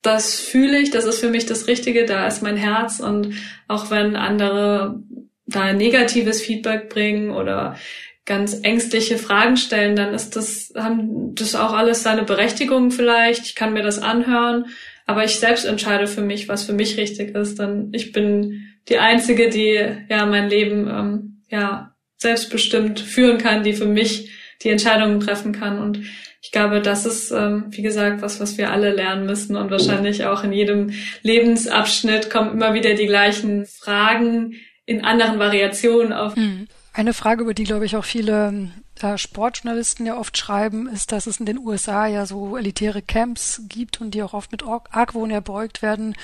das 0.00 0.40
fühle 0.40 0.78
ich, 0.78 0.90
das 0.90 1.04
ist 1.04 1.18
für 1.18 1.28
mich 1.28 1.44
das 1.44 1.66
Richtige, 1.66 2.06
da 2.06 2.26
ist 2.26 2.42
mein 2.42 2.56
Herz 2.56 3.00
und 3.00 3.34
auch 3.66 3.90
wenn 3.90 4.16
andere 4.16 5.02
da 5.46 5.72
negatives 5.72 6.40
Feedback 6.40 6.88
bringen 6.88 7.30
oder 7.30 7.76
ganz 8.24 8.60
ängstliche 8.62 9.18
Fragen 9.18 9.56
stellen, 9.56 9.96
dann 9.96 10.14
ist 10.14 10.36
das, 10.36 10.72
haben 10.76 11.34
das 11.34 11.54
auch 11.54 11.72
alles 11.72 12.02
seine 12.02 12.22
Berechtigung 12.22 12.90
vielleicht. 12.90 13.46
Ich 13.46 13.54
kann 13.54 13.72
mir 13.72 13.82
das 13.82 13.98
anhören, 13.98 14.66
aber 15.06 15.24
ich 15.24 15.36
selbst 15.36 15.64
entscheide 15.64 16.06
für 16.06 16.20
mich, 16.20 16.46
was 16.46 16.64
für 16.64 16.74
mich 16.74 16.98
richtig 16.98 17.34
ist. 17.34 17.58
Denn 17.58 17.88
ich 17.92 18.12
bin 18.12 18.66
die 18.88 18.98
Einzige, 18.98 19.48
die 19.48 19.80
ja 20.08 20.26
mein 20.26 20.50
Leben 20.50 20.88
ähm, 20.88 21.42
ja 21.50 21.94
selbstbestimmt 22.18 23.00
führen 23.00 23.38
kann, 23.38 23.64
die 23.64 23.72
für 23.72 23.86
mich 23.86 24.30
die 24.62 24.70
Entscheidungen 24.70 25.20
treffen 25.20 25.52
kann. 25.52 25.78
Und 25.78 26.00
ich 26.40 26.52
glaube, 26.52 26.80
das 26.80 27.06
ist, 27.06 27.30
ähm, 27.30 27.66
wie 27.70 27.82
gesagt, 27.82 28.22
was, 28.22 28.40
was 28.40 28.58
wir 28.58 28.70
alle 28.70 28.90
lernen 28.90 29.26
müssen. 29.26 29.56
Und 29.56 29.70
wahrscheinlich 29.70 30.24
auch 30.24 30.44
in 30.44 30.52
jedem 30.52 30.92
Lebensabschnitt 31.22 32.30
kommen 32.30 32.52
immer 32.52 32.74
wieder 32.74 32.94
die 32.94 33.06
gleichen 33.06 33.66
Fragen 33.66 34.54
in 34.86 35.04
anderen 35.04 35.38
Variationen 35.38 36.12
auf. 36.12 36.36
Hm. 36.36 36.66
Eine 36.92 37.12
Frage, 37.12 37.42
über 37.42 37.54
die, 37.54 37.64
glaube 37.64 37.86
ich, 37.86 37.96
auch 37.96 38.04
viele 38.04 38.70
Sportjournalisten 39.16 40.06
ja 40.06 40.16
oft 40.16 40.36
schreiben, 40.36 40.88
ist, 40.88 41.12
dass 41.12 41.26
es 41.26 41.40
in 41.40 41.46
den 41.46 41.58
USA 41.58 42.06
ja 42.06 42.26
so 42.26 42.56
elitäre 42.56 43.02
Camps 43.02 43.62
gibt 43.68 44.00
und 44.00 44.12
die 44.12 44.22
auch 44.22 44.34
oft 44.34 44.52
mit 44.52 44.62
Argwohn 44.64 45.30
erbeugt 45.30 45.82
werden 45.82 46.14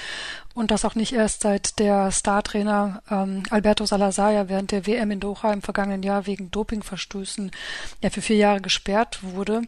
und 0.54 0.70
das 0.70 0.84
auch 0.84 0.94
nicht 0.94 1.12
erst 1.12 1.42
seit 1.42 1.78
der 1.78 2.10
Startrainer 2.10 3.02
ähm, 3.10 3.42
Alberto 3.50 3.84
Salazar 3.86 4.32
ja 4.32 4.48
während 4.48 4.72
der 4.72 4.86
WM 4.86 5.10
in 5.10 5.20
Doha 5.20 5.52
im 5.52 5.62
vergangenen 5.62 6.02
Jahr 6.02 6.26
wegen 6.26 6.50
Dopingverstößen 6.50 7.50
ja 8.02 8.10
für 8.10 8.22
vier 8.22 8.36
Jahre 8.36 8.60
gesperrt 8.60 9.18
wurde. 9.22 9.62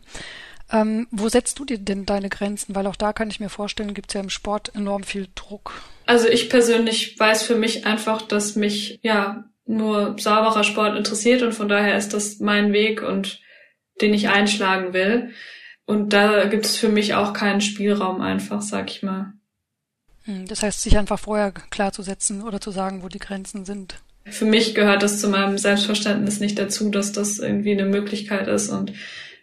Ähm, 0.72 1.06
wo 1.10 1.28
setzt 1.28 1.58
du 1.58 1.64
dir 1.64 1.78
denn 1.78 2.06
deine 2.06 2.28
Grenzen? 2.28 2.74
Weil 2.74 2.86
auch 2.86 2.96
da 2.96 3.12
kann 3.12 3.30
ich 3.30 3.40
mir 3.40 3.48
vorstellen, 3.48 3.94
gibt 3.94 4.10
es 4.10 4.14
ja 4.14 4.20
im 4.20 4.30
Sport 4.30 4.74
enorm 4.74 5.04
viel 5.04 5.28
Druck. 5.34 5.82
Also 6.06 6.28
ich 6.28 6.50
persönlich 6.50 7.18
weiß 7.18 7.42
für 7.42 7.56
mich 7.56 7.86
einfach, 7.86 8.22
dass 8.22 8.56
mich 8.56 8.98
ja 9.02 9.44
nur 9.66 10.16
sauberer 10.18 10.64
Sport 10.64 10.96
interessiert 10.96 11.42
und 11.42 11.52
von 11.52 11.68
daher 11.68 11.96
ist 11.96 12.14
das 12.14 12.38
mein 12.38 12.72
Weg 12.72 13.02
und 13.02 13.40
den 14.00 14.14
ich 14.14 14.28
einschlagen 14.28 14.92
will. 14.92 15.30
Und 15.86 16.12
da 16.12 16.44
gibt 16.44 16.66
es 16.66 16.76
für 16.76 16.88
mich 16.88 17.14
auch 17.14 17.32
keinen 17.32 17.60
Spielraum 17.60 18.20
einfach, 18.20 18.62
sag 18.62 18.90
ich 18.90 19.02
mal. 19.02 19.32
Hm, 20.24 20.46
das 20.46 20.62
heißt, 20.62 20.82
sich 20.82 20.98
einfach 20.98 21.18
vorher 21.18 21.52
klarzusetzen 21.52 22.42
oder 22.42 22.60
zu 22.60 22.70
sagen, 22.70 23.02
wo 23.02 23.08
die 23.08 23.18
Grenzen 23.18 23.64
sind. 23.64 23.96
Für 24.24 24.44
mich 24.44 24.74
gehört 24.74 25.02
das 25.02 25.20
zu 25.20 25.28
meinem 25.28 25.56
Selbstverständnis 25.56 26.40
nicht 26.40 26.58
dazu, 26.58 26.90
dass 26.90 27.12
das 27.12 27.38
irgendwie 27.38 27.72
eine 27.72 27.84
Möglichkeit 27.84 28.48
ist 28.48 28.70
und 28.70 28.92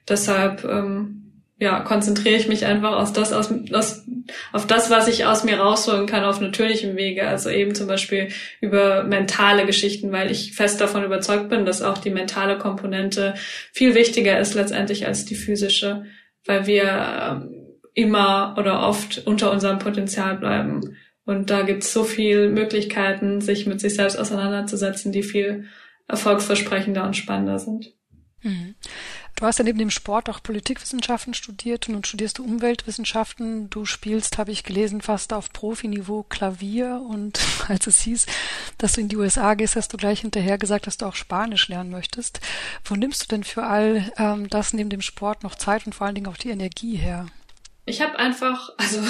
deshalb 0.10 0.66
ähm, 0.66 1.23
ja, 1.64 1.80
konzentriere 1.80 2.36
ich 2.36 2.50
mich 2.50 2.66
einfach 2.66 2.98
auf 2.98 3.14
das, 3.14 3.32
aus, 3.32 3.50
aus, 3.72 4.04
auf 4.52 4.68
das, 4.68 4.90
was 4.90 5.08
ich 5.08 5.26
aus 5.26 5.46
mir 5.46 5.58
rausholen 5.58 6.08
kann 6.08 6.26
auf 6.26 6.42
natürlichem 6.42 6.98
Wege. 6.98 7.26
Also 7.26 7.50
eben 7.50 7.74
zum 7.74 7.88
Beispiel 7.88 8.28
über 8.60 9.06
mentale 9.06 9.66
Geschichten, 9.66 10.12
weil 10.12 10.30
ich 10.30 10.54
fest 10.54 10.82
davon 10.82 11.06
überzeugt 11.06 11.48
bin, 11.48 11.66
dass 11.66 11.82
auch 11.82 11.98
die 11.98 12.10
mentale 12.10 12.58
Komponente 12.58 13.36
viel 13.72 13.96
wichtiger 13.96 14.38
ist 14.40 14.56
letztendlich 14.56 15.08
als 15.08 15.24
die 15.24 15.36
physische, 15.36 16.04
weil 16.46 16.68
wir 16.68 16.84
ähm, 16.84 17.50
immer 17.94 18.56
oder 18.58 18.86
oft 18.86 19.26
unter 19.26 19.50
unserem 19.50 19.80
Potenzial 19.80 20.36
bleiben. 20.36 20.98
Und 21.24 21.50
da 21.50 21.62
gibt 21.62 21.84
es 21.84 21.94
so 21.94 22.04
viele 22.04 22.50
Möglichkeiten, 22.50 23.40
sich 23.40 23.66
mit 23.66 23.80
sich 23.80 23.96
selbst 23.96 24.20
auseinanderzusetzen, 24.20 25.14
die 25.14 25.24
viel 25.24 25.64
erfolgsversprechender 26.10 27.06
und 27.06 27.16
spannender 27.16 27.58
sind. 27.58 27.94
Mhm. 28.42 28.76
Du 29.36 29.46
hast 29.46 29.58
ja 29.58 29.66
neben 29.66 29.80
dem 29.80 29.90
Sport 29.90 30.30
auch 30.30 30.44
Politikwissenschaften 30.44 31.34
studiert 31.34 31.88
und 31.88 31.96
nun 31.96 32.04
studierst 32.04 32.38
du 32.38 32.44
Umweltwissenschaften. 32.44 33.70
Du 33.70 33.86
spielst, 33.86 34.38
habe 34.38 34.52
ich 34.52 34.64
gelesen, 34.64 35.02
fast 35.02 35.34
auf 35.34 35.52
Profiniveau 35.52 36.24
Klavier 36.24 37.02
und 37.08 37.40
als 37.68 37.88
es 37.88 38.02
hieß, 38.02 38.26
dass 38.78 38.94
du 38.94 39.02
in 39.02 39.10
die 39.10 39.18
USA 39.18 39.56
gehst, 39.56 39.76
hast 39.76 39.92
du 39.92 39.98
gleich 39.98 40.22
hinterher 40.22 40.58
gesagt, 40.58 40.88
dass 40.88 40.98
du 40.98 41.06
auch 41.06 41.16
Spanisch 41.16 41.68
lernen 41.68 41.90
möchtest. 41.90 42.42
Wo 42.86 42.96
nimmst 42.96 43.24
du 43.24 43.28
denn 43.28 43.44
für 43.44 43.64
all 43.64 44.12
ähm, 44.18 44.50
das 44.50 44.74
neben 44.74 44.90
dem 44.90 45.02
Sport 45.02 45.44
noch 45.44 45.56
Zeit 45.56 45.86
und 45.86 45.94
vor 45.94 46.06
allen 46.06 46.16
Dingen 46.16 46.28
auch 46.28 46.38
die 46.38 46.50
Energie 46.50 46.96
her? 46.96 47.26
Ich 47.86 48.02
habe 48.02 48.18
einfach, 48.18 48.70
also 48.78 49.02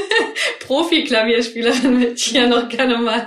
Profi-Klavierspielerin 0.60 1.98
würde 1.98 2.12
ich 2.12 2.30
ja 2.30 2.46
noch 2.46 2.68
gerne 2.68 2.98
mal 2.98 3.26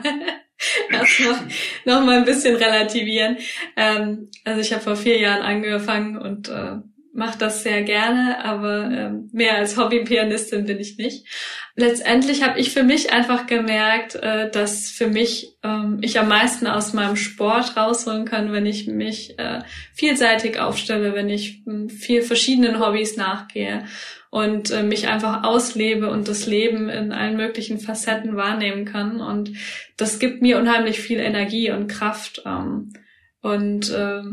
erstmal 0.91 1.47
noch 1.85 2.05
mal 2.05 2.17
ein 2.17 2.25
bisschen 2.25 2.55
relativieren. 2.55 3.37
Ähm, 3.75 4.29
also 4.43 4.61
ich 4.61 4.71
habe 4.73 4.83
vor 4.83 4.95
vier 4.95 5.19
Jahren 5.19 5.41
angefangen 5.41 6.17
und 6.17 6.49
äh, 6.49 6.77
mache 7.15 7.39
das 7.39 7.63
sehr 7.63 7.81
gerne, 7.83 8.43
aber 8.43 8.89
ähm, 8.91 9.29
mehr 9.31 9.55
als 9.55 9.77
Hobbypianistin 9.77 10.65
bin 10.65 10.79
ich 10.79 10.97
nicht. 10.97 11.25
Letztendlich 11.75 12.43
habe 12.43 12.59
ich 12.59 12.71
für 12.71 12.83
mich 12.83 13.13
einfach 13.13 13.47
gemerkt, 13.47 14.15
äh, 14.15 14.51
dass 14.51 14.91
für 14.91 15.07
mich 15.07 15.57
ähm, 15.63 15.99
ich 16.01 16.19
am 16.19 16.27
meisten 16.27 16.67
aus 16.67 16.93
meinem 16.93 17.15
Sport 17.15 17.77
rausholen 17.77 18.25
kann, 18.25 18.51
wenn 18.51 18.65
ich 18.65 18.87
mich 18.87 19.39
äh, 19.39 19.61
vielseitig 19.93 20.59
aufstelle, 20.59 21.13
wenn 21.15 21.29
ich 21.29 21.65
äh, 21.65 21.87
viel 21.87 22.21
verschiedenen 22.21 22.79
Hobbys 22.79 23.15
nachgehe 23.15 23.85
und 24.29 24.71
äh, 24.71 24.83
mich 24.83 25.07
einfach 25.07 25.43
auslebe 25.43 26.09
und 26.09 26.27
das 26.27 26.45
Leben 26.45 26.89
in 26.89 27.13
allen 27.13 27.37
möglichen 27.37 27.79
Facetten 27.79 28.35
wahrnehmen 28.35 28.83
kann. 28.83 29.21
Und 29.21 29.51
das 29.95 30.19
gibt 30.19 30.41
mir 30.41 30.59
unheimlich 30.59 30.99
viel 30.99 31.19
Energie 31.19 31.71
und 31.71 31.87
Kraft 31.87 32.43
ähm, 32.45 32.91
und 33.41 33.89
äh, 33.89 34.23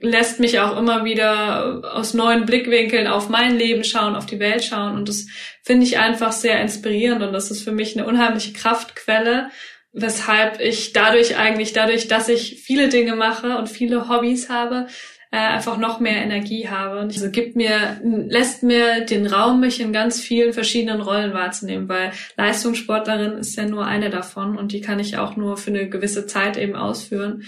lässt 0.00 0.38
mich 0.38 0.60
auch 0.60 0.78
immer 0.78 1.04
wieder 1.04 1.92
aus 1.94 2.14
neuen 2.14 2.46
Blickwinkeln 2.46 3.08
auf 3.08 3.28
mein 3.28 3.56
Leben 3.56 3.82
schauen, 3.82 4.14
auf 4.14 4.26
die 4.26 4.38
Welt 4.38 4.62
schauen. 4.62 4.94
Und 4.94 5.08
das 5.08 5.26
finde 5.64 5.86
ich 5.86 5.98
einfach 5.98 6.32
sehr 6.32 6.60
inspirierend 6.60 7.22
und 7.22 7.32
das 7.32 7.50
ist 7.50 7.62
für 7.62 7.72
mich 7.72 7.96
eine 7.96 8.06
unheimliche 8.06 8.52
Kraftquelle, 8.52 9.50
weshalb 9.92 10.60
ich 10.60 10.92
dadurch 10.92 11.36
eigentlich, 11.36 11.72
dadurch, 11.72 12.06
dass 12.06 12.28
ich 12.28 12.62
viele 12.64 12.88
Dinge 12.88 13.16
mache 13.16 13.58
und 13.58 13.68
viele 13.68 14.08
Hobbys 14.08 14.48
habe, 14.48 14.86
äh, 15.30 15.36
einfach 15.36 15.76
noch 15.78 16.00
mehr 16.00 16.22
Energie 16.22 16.68
habe. 16.68 17.00
Und 17.00 17.12
also 17.12 17.30
gibt 17.30 17.56
mir, 17.56 18.00
lässt 18.02 18.62
mir 18.62 19.04
den 19.04 19.26
Raum, 19.26 19.60
mich 19.60 19.80
in 19.80 19.92
ganz 19.92 20.20
vielen 20.20 20.52
verschiedenen 20.52 21.00
Rollen 21.00 21.34
wahrzunehmen, 21.34 21.88
weil 21.88 22.12
Leistungssportlerin 22.36 23.38
ist 23.38 23.56
ja 23.56 23.64
nur 23.66 23.84
eine 23.84 24.10
davon 24.10 24.56
und 24.56 24.72
die 24.72 24.80
kann 24.80 25.00
ich 25.00 25.18
auch 25.18 25.36
nur 25.36 25.56
für 25.56 25.70
eine 25.70 25.88
gewisse 25.88 26.26
Zeit 26.26 26.56
eben 26.56 26.76
ausführen. 26.76 27.42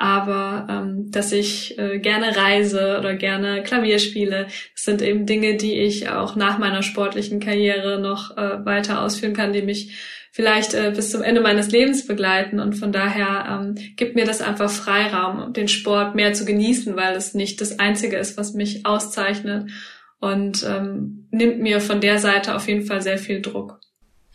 Aber 0.00 0.66
ähm, 0.70 1.10
dass 1.10 1.30
ich 1.30 1.78
äh, 1.78 1.98
gerne 1.98 2.34
reise 2.34 2.96
oder 2.98 3.16
gerne 3.16 3.62
Klavier 3.62 3.98
spiele, 3.98 4.46
das 4.46 4.84
sind 4.84 5.02
eben 5.02 5.26
Dinge, 5.26 5.58
die 5.58 5.74
ich 5.74 6.08
auch 6.08 6.36
nach 6.36 6.56
meiner 6.56 6.82
sportlichen 6.82 7.38
Karriere 7.38 8.00
noch 8.00 8.34
äh, 8.38 8.64
weiter 8.64 9.02
ausführen 9.02 9.34
kann, 9.34 9.52
die 9.52 9.60
mich 9.60 9.94
vielleicht 10.32 10.72
äh, 10.72 10.90
bis 10.96 11.10
zum 11.10 11.22
Ende 11.22 11.42
meines 11.42 11.70
Lebens 11.70 12.06
begleiten. 12.06 12.60
Und 12.60 12.72
von 12.78 12.92
daher 12.92 13.60
ähm, 13.60 13.74
gibt 13.96 14.14
mir 14.14 14.24
das 14.24 14.40
einfach 14.40 14.70
Freiraum, 14.70 15.52
den 15.52 15.68
Sport 15.68 16.14
mehr 16.14 16.32
zu 16.32 16.46
genießen, 16.46 16.96
weil 16.96 17.14
es 17.14 17.34
nicht 17.34 17.60
das 17.60 17.78
Einzige 17.78 18.16
ist, 18.16 18.38
was 18.38 18.54
mich 18.54 18.86
auszeichnet 18.86 19.70
und 20.18 20.64
ähm, 20.66 21.28
nimmt 21.30 21.60
mir 21.60 21.82
von 21.82 22.00
der 22.00 22.18
Seite 22.18 22.54
auf 22.54 22.68
jeden 22.68 22.86
Fall 22.86 23.02
sehr 23.02 23.18
viel 23.18 23.42
Druck. 23.42 23.80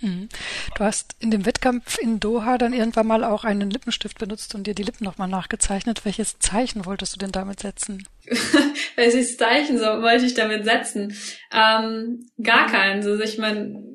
Mhm. 0.01 0.29
Du 0.75 0.83
hast 0.83 1.15
in 1.19 1.31
dem 1.31 1.45
Wettkampf 1.45 1.97
in 1.97 2.19
Doha 2.19 2.57
dann 2.57 2.73
irgendwann 2.73 3.07
mal 3.07 3.23
auch 3.23 3.43
einen 3.43 3.69
Lippenstift 3.69 4.19
benutzt 4.19 4.53
und 4.55 4.67
dir 4.67 4.75
die 4.75 4.83
Lippen 4.83 5.05
nochmal 5.05 5.27
nachgezeichnet. 5.27 6.03
Welches 6.05 6.37
Zeichen 6.39 6.85
wolltest 6.85 7.15
du 7.15 7.19
denn 7.19 7.31
damit 7.31 7.61
setzen? 7.61 8.07
Welches 8.95 9.37
Zeichen 9.37 9.77
so 9.77 9.85
wollte 9.85 10.25
ich 10.25 10.33
damit 10.33 10.65
setzen? 10.65 11.15
Ähm, 11.51 12.27
gar 12.41 12.67
keins. 12.67 13.05
Also 13.05 13.23
ich 13.23 13.37
meine, 13.37 13.94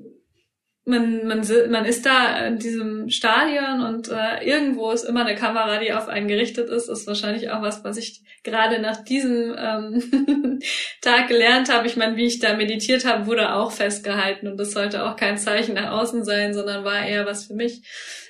man, 0.91 1.27
man, 1.27 1.71
man 1.71 1.85
ist 1.85 2.05
da 2.05 2.47
in 2.47 2.59
diesem 2.59 3.09
Stadion 3.09 3.83
und 3.83 4.09
äh, 4.09 4.45
irgendwo 4.45 4.91
ist 4.91 5.05
immer 5.05 5.25
eine 5.25 5.35
Kamera, 5.35 5.79
die 5.79 5.93
auf 5.93 6.09
einen 6.09 6.29
gerichtet 6.29 6.69
ist. 6.69 6.89
Das 6.89 7.01
ist 7.01 7.07
wahrscheinlich 7.07 7.51
auch 7.51 7.63
was, 7.63 7.83
was 7.85 7.97
ich 7.97 8.23
gerade 8.43 8.81
nach 8.81 9.03
diesem 9.03 9.55
ähm, 9.57 10.61
Tag 11.01 11.29
gelernt 11.29 11.73
habe. 11.73 11.87
Ich 11.87 11.97
meine, 11.97 12.17
wie 12.17 12.27
ich 12.27 12.41
da 12.41 12.57
meditiert 12.57 13.05
habe, 13.05 13.27
wurde 13.27 13.55
auch 13.55 13.73
festgehalten 13.73 14.49
und 14.49 14.59
das 14.59 14.73
sollte 14.73 15.05
auch 15.05 15.17
kein 15.17 15.39
Zeichen 15.39 15.75
nach 15.75 15.93
außen 15.93 16.25
sein, 16.25 16.53
sondern 16.53 16.85
war 16.85 17.07
eher 17.07 17.25
was 17.25 17.47
für 17.47 17.55
mich. 17.55 17.83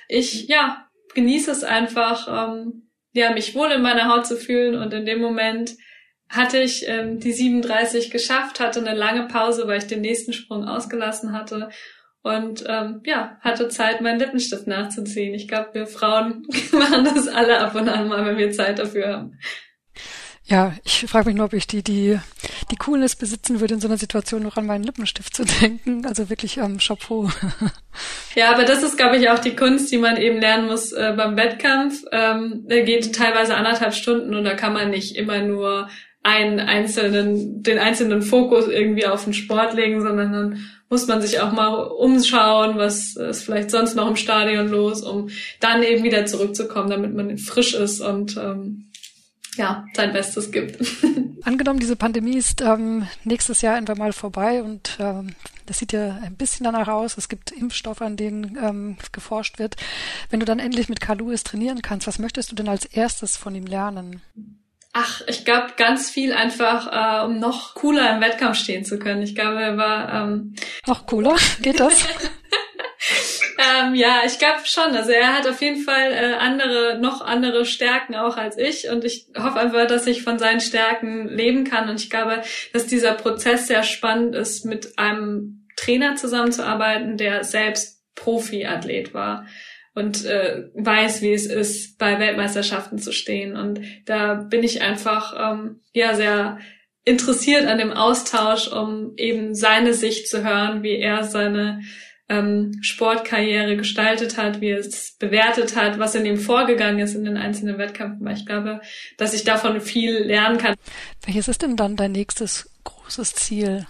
Ich, 0.07 0.47
ja, 0.47 0.87
genieße 1.13 1.51
es 1.51 1.63
einfach, 1.63 2.27
ähm, 2.27 2.89
ja, 3.13 3.31
mich 3.31 3.55
wohl 3.55 3.71
in 3.71 3.81
meiner 3.81 4.07
Haut 4.07 4.25
zu 4.25 4.37
fühlen 4.37 4.75
und 4.75 4.93
in 4.93 5.05
dem 5.05 5.19
Moment 5.19 5.75
hatte 6.29 6.59
ich 6.59 6.87
ähm, 6.87 7.19
die 7.19 7.33
37 7.33 8.09
geschafft, 8.09 8.61
hatte 8.61 8.79
eine 8.79 8.97
lange 8.97 9.27
Pause, 9.27 9.67
weil 9.67 9.79
ich 9.79 9.87
den 9.87 9.99
nächsten 9.99 10.31
Sprung 10.31 10.65
ausgelassen 10.65 11.33
hatte 11.33 11.69
und 12.23 12.63
ähm, 12.67 13.01
ja, 13.05 13.37
hatte 13.41 13.67
Zeit, 13.69 14.01
meinen 14.01 14.19
Lippenstift 14.19 14.67
nachzuziehen. 14.67 15.33
Ich 15.33 15.47
glaube, 15.47 15.69
wir 15.73 15.87
Frauen 15.87 16.45
machen 16.71 17.05
das 17.05 17.27
alle 17.27 17.59
ab 17.59 17.75
und 17.75 17.89
an 17.89 18.07
mal, 18.07 18.25
wenn 18.25 18.37
wir 18.37 18.51
Zeit 18.51 18.79
dafür 18.79 19.07
haben. 19.07 19.39
Ja, 20.45 20.73
ich 20.83 21.05
frage 21.07 21.27
mich 21.27 21.35
nur, 21.37 21.45
ob 21.45 21.53
ich 21.53 21.65
die, 21.65 21.81
die, 21.81 22.19
die 22.71 22.75
Coolness 22.75 23.15
besitzen 23.15 23.61
würde, 23.61 23.75
in 23.75 23.79
so 23.79 23.87
einer 23.87 23.97
Situation 23.97 24.43
noch 24.43 24.57
an 24.57 24.65
meinen 24.65 24.83
Lippenstift 24.83 25.33
zu 25.33 25.45
denken. 25.61 26.05
Also 26.05 26.29
wirklich 26.29 26.57
ähm, 26.57 26.77
Chapeau. 26.77 27.29
Ja, 28.33 28.53
aber 28.53 28.63
das 28.63 28.81
ist, 28.81 28.95
glaube 28.95 29.17
ich, 29.17 29.29
auch 29.29 29.39
die 29.39 29.57
Kunst, 29.57 29.91
die 29.91 29.97
man 29.97 30.15
eben 30.15 30.39
lernen 30.39 30.67
muss 30.67 30.93
äh, 30.93 31.13
beim 31.17 31.35
Wettkampf. 31.35 32.05
Ähm, 32.13 32.65
der 32.65 32.83
geht 32.83 33.13
teilweise 33.13 33.55
anderthalb 33.55 33.93
Stunden 33.93 34.33
und 34.33 34.45
da 34.45 34.53
kann 34.53 34.71
man 34.71 34.89
nicht 34.89 35.17
immer 35.17 35.39
nur 35.39 35.89
einen 36.23 36.61
einzelnen, 36.61 37.61
den 37.61 37.77
einzelnen 37.77 38.21
Fokus 38.21 38.69
irgendwie 38.69 39.05
auf 39.05 39.25
den 39.25 39.33
Sport 39.33 39.73
legen, 39.73 40.01
sondern 40.01 40.31
dann 40.31 40.65
muss 40.91 41.07
man 41.07 41.21
sich 41.21 41.39
auch 41.39 41.53
mal 41.53 41.73
umschauen, 41.73 42.77
was 42.77 43.15
ist 43.15 43.43
vielleicht 43.43 43.71
sonst 43.71 43.95
noch 43.95 44.07
im 44.07 44.17
Stadion 44.17 44.67
los, 44.67 45.01
um 45.01 45.29
dann 45.61 45.81
eben 45.83 46.03
wieder 46.03 46.25
zurückzukommen, 46.25 46.89
damit 46.89 47.15
man 47.15 47.37
frisch 47.37 47.73
ist 47.73 48.01
und 48.01 48.35
ähm, 48.35 48.91
ja, 49.55 49.85
sein 49.95 50.11
Bestes 50.11 50.51
gibt. 50.51 50.77
Angenommen, 51.43 51.79
diese 51.79 51.95
Pandemie 51.95 52.37
ist 52.37 52.61
ähm, 52.61 53.07
nächstes 53.23 53.61
Jahr 53.61 53.75
einfach 53.75 53.95
mal 53.95 54.11
vorbei 54.11 54.61
und 54.61 54.97
ähm, 54.99 55.29
das 55.65 55.79
sieht 55.79 55.93
ja 55.93 56.19
ein 56.21 56.35
bisschen 56.35 56.65
danach 56.65 56.89
aus. 56.89 57.17
Es 57.17 57.29
gibt 57.29 57.51
Impfstoffe, 57.51 58.01
an 58.01 58.17
denen 58.17 58.57
ähm, 58.61 58.97
geforscht 59.13 59.59
wird. 59.59 59.77
Wenn 60.29 60.41
du 60.41 60.45
dann 60.45 60.59
endlich 60.59 60.89
mit 60.89 60.99
Lewis 61.07 61.43
trainieren 61.43 61.81
kannst, 61.81 62.05
was 62.05 62.19
möchtest 62.19 62.51
du 62.51 62.55
denn 62.55 62.67
als 62.67 62.85
erstes 62.85 63.37
von 63.37 63.55
ihm 63.55 63.65
lernen? 63.65 64.21
Ach, 64.93 65.21
ich 65.27 65.45
glaube 65.45 65.73
ganz 65.77 66.09
viel 66.09 66.33
einfach, 66.33 67.21
äh, 67.21 67.25
um 67.25 67.39
noch 67.39 67.75
cooler 67.75 68.13
im 68.13 68.21
Wettkampf 68.21 68.57
stehen 68.57 68.83
zu 68.83 68.99
können. 68.99 69.21
Ich 69.21 69.35
glaube, 69.35 69.61
er 69.61 69.77
war 69.77 70.13
ähm, 70.13 70.55
noch 70.85 71.05
cooler. 71.05 71.35
Geht 71.61 71.79
das? 71.79 72.03
ähm, 73.57 73.95
ja, 73.95 74.23
ich 74.25 74.37
glaube 74.37 74.59
schon. 74.65 74.93
Also 74.93 75.11
er 75.11 75.33
hat 75.33 75.47
auf 75.47 75.61
jeden 75.61 75.81
Fall 75.81 76.11
äh, 76.11 76.33
andere, 76.33 76.99
noch 76.99 77.21
andere 77.21 77.65
Stärken 77.65 78.15
auch 78.15 78.35
als 78.35 78.57
ich 78.57 78.89
und 78.89 79.05
ich 79.05 79.27
hoffe 79.37 79.59
einfach, 79.59 79.87
dass 79.87 80.07
ich 80.07 80.23
von 80.23 80.39
seinen 80.39 80.59
Stärken 80.59 81.29
leben 81.29 81.63
kann. 81.63 81.87
Und 81.87 82.01
ich 82.01 82.09
glaube, 82.09 82.41
dass 82.73 82.85
dieser 82.85 83.13
Prozess 83.13 83.67
sehr 83.67 83.83
spannend 83.83 84.35
ist, 84.35 84.65
mit 84.65 84.99
einem 84.99 85.67
Trainer 85.77 86.15
zusammenzuarbeiten, 86.15 87.15
der 87.15 87.45
selbst 87.45 88.01
Profiathlet 88.15 89.13
war 89.13 89.45
und 89.93 90.25
äh, 90.25 90.69
weiß, 90.73 91.21
wie 91.21 91.33
es 91.33 91.45
ist, 91.45 91.97
bei 91.97 92.19
Weltmeisterschaften 92.19 92.97
zu 92.97 93.11
stehen. 93.11 93.55
Und 93.55 93.81
da 94.05 94.35
bin 94.35 94.63
ich 94.63 94.81
einfach 94.81 95.35
ähm, 95.37 95.81
ja 95.93 96.15
sehr 96.15 96.59
interessiert 97.03 97.65
an 97.67 97.77
dem 97.77 97.91
Austausch, 97.91 98.67
um 98.67 99.13
eben 99.17 99.55
seine 99.55 99.93
Sicht 99.93 100.27
zu 100.27 100.43
hören, 100.43 100.83
wie 100.83 100.97
er 100.97 101.23
seine 101.23 101.81
ähm, 102.29 102.71
Sportkarriere 102.81 103.75
gestaltet 103.75 104.37
hat, 104.37 104.61
wie 104.61 104.69
er 104.69 104.79
es 104.79 105.17
bewertet 105.19 105.75
hat, 105.75 105.99
was 105.99 106.15
in 106.15 106.25
ihm 106.25 106.37
vorgegangen 106.37 106.99
ist 106.99 107.15
in 107.15 107.25
den 107.25 107.35
einzelnen 107.35 107.77
Wettkämpfen. 107.77 108.25
Weil 108.25 108.37
ich 108.37 108.45
glaube, 108.45 108.81
dass 109.17 109.33
ich 109.33 109.43
davon 109.43 109.81
viel 109.81 110.19
lernen 110.19 110.57
kann. 110.57 110.75
Welches 111.25 111.49
ist 111.49 111.61
denn 111.61 111.75
dann 111.75 111.97
dein 111.97 112.13
nächstes 112.13 112.69
großes 112.85 113.33
Ziel? 113.33 113.87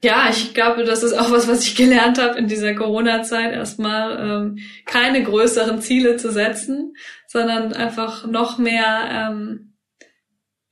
Ja, 0.00 0.28
ich 0.30 0.54
glaube, 0.54 0.84
das 0.84 1.02
ist 1.02 1.12
auch 1.12 1.32
was, 1.32 1.48
was 1.48 1.64
ich 1.64 1.74
gelernt 1.74 2.18
habe 2.18 2.38
in 2.38 2.46
dieser 2.46 2.74
Corona-Zeit, 2.74 3.52
erstmal 3.52 4.18
ähm, 4.20 4.58
keine 4.86 5.24
größeren 5.24 5.80
Ziele 5.80 6.16
zu 6.16 6.30
setzen, 6.30 6.94
sondern 7.26 7.72
einfach 7.72 8.24
noch 8.24 8.58
mehr 8.58 9.08
ähm, 9.10 9.74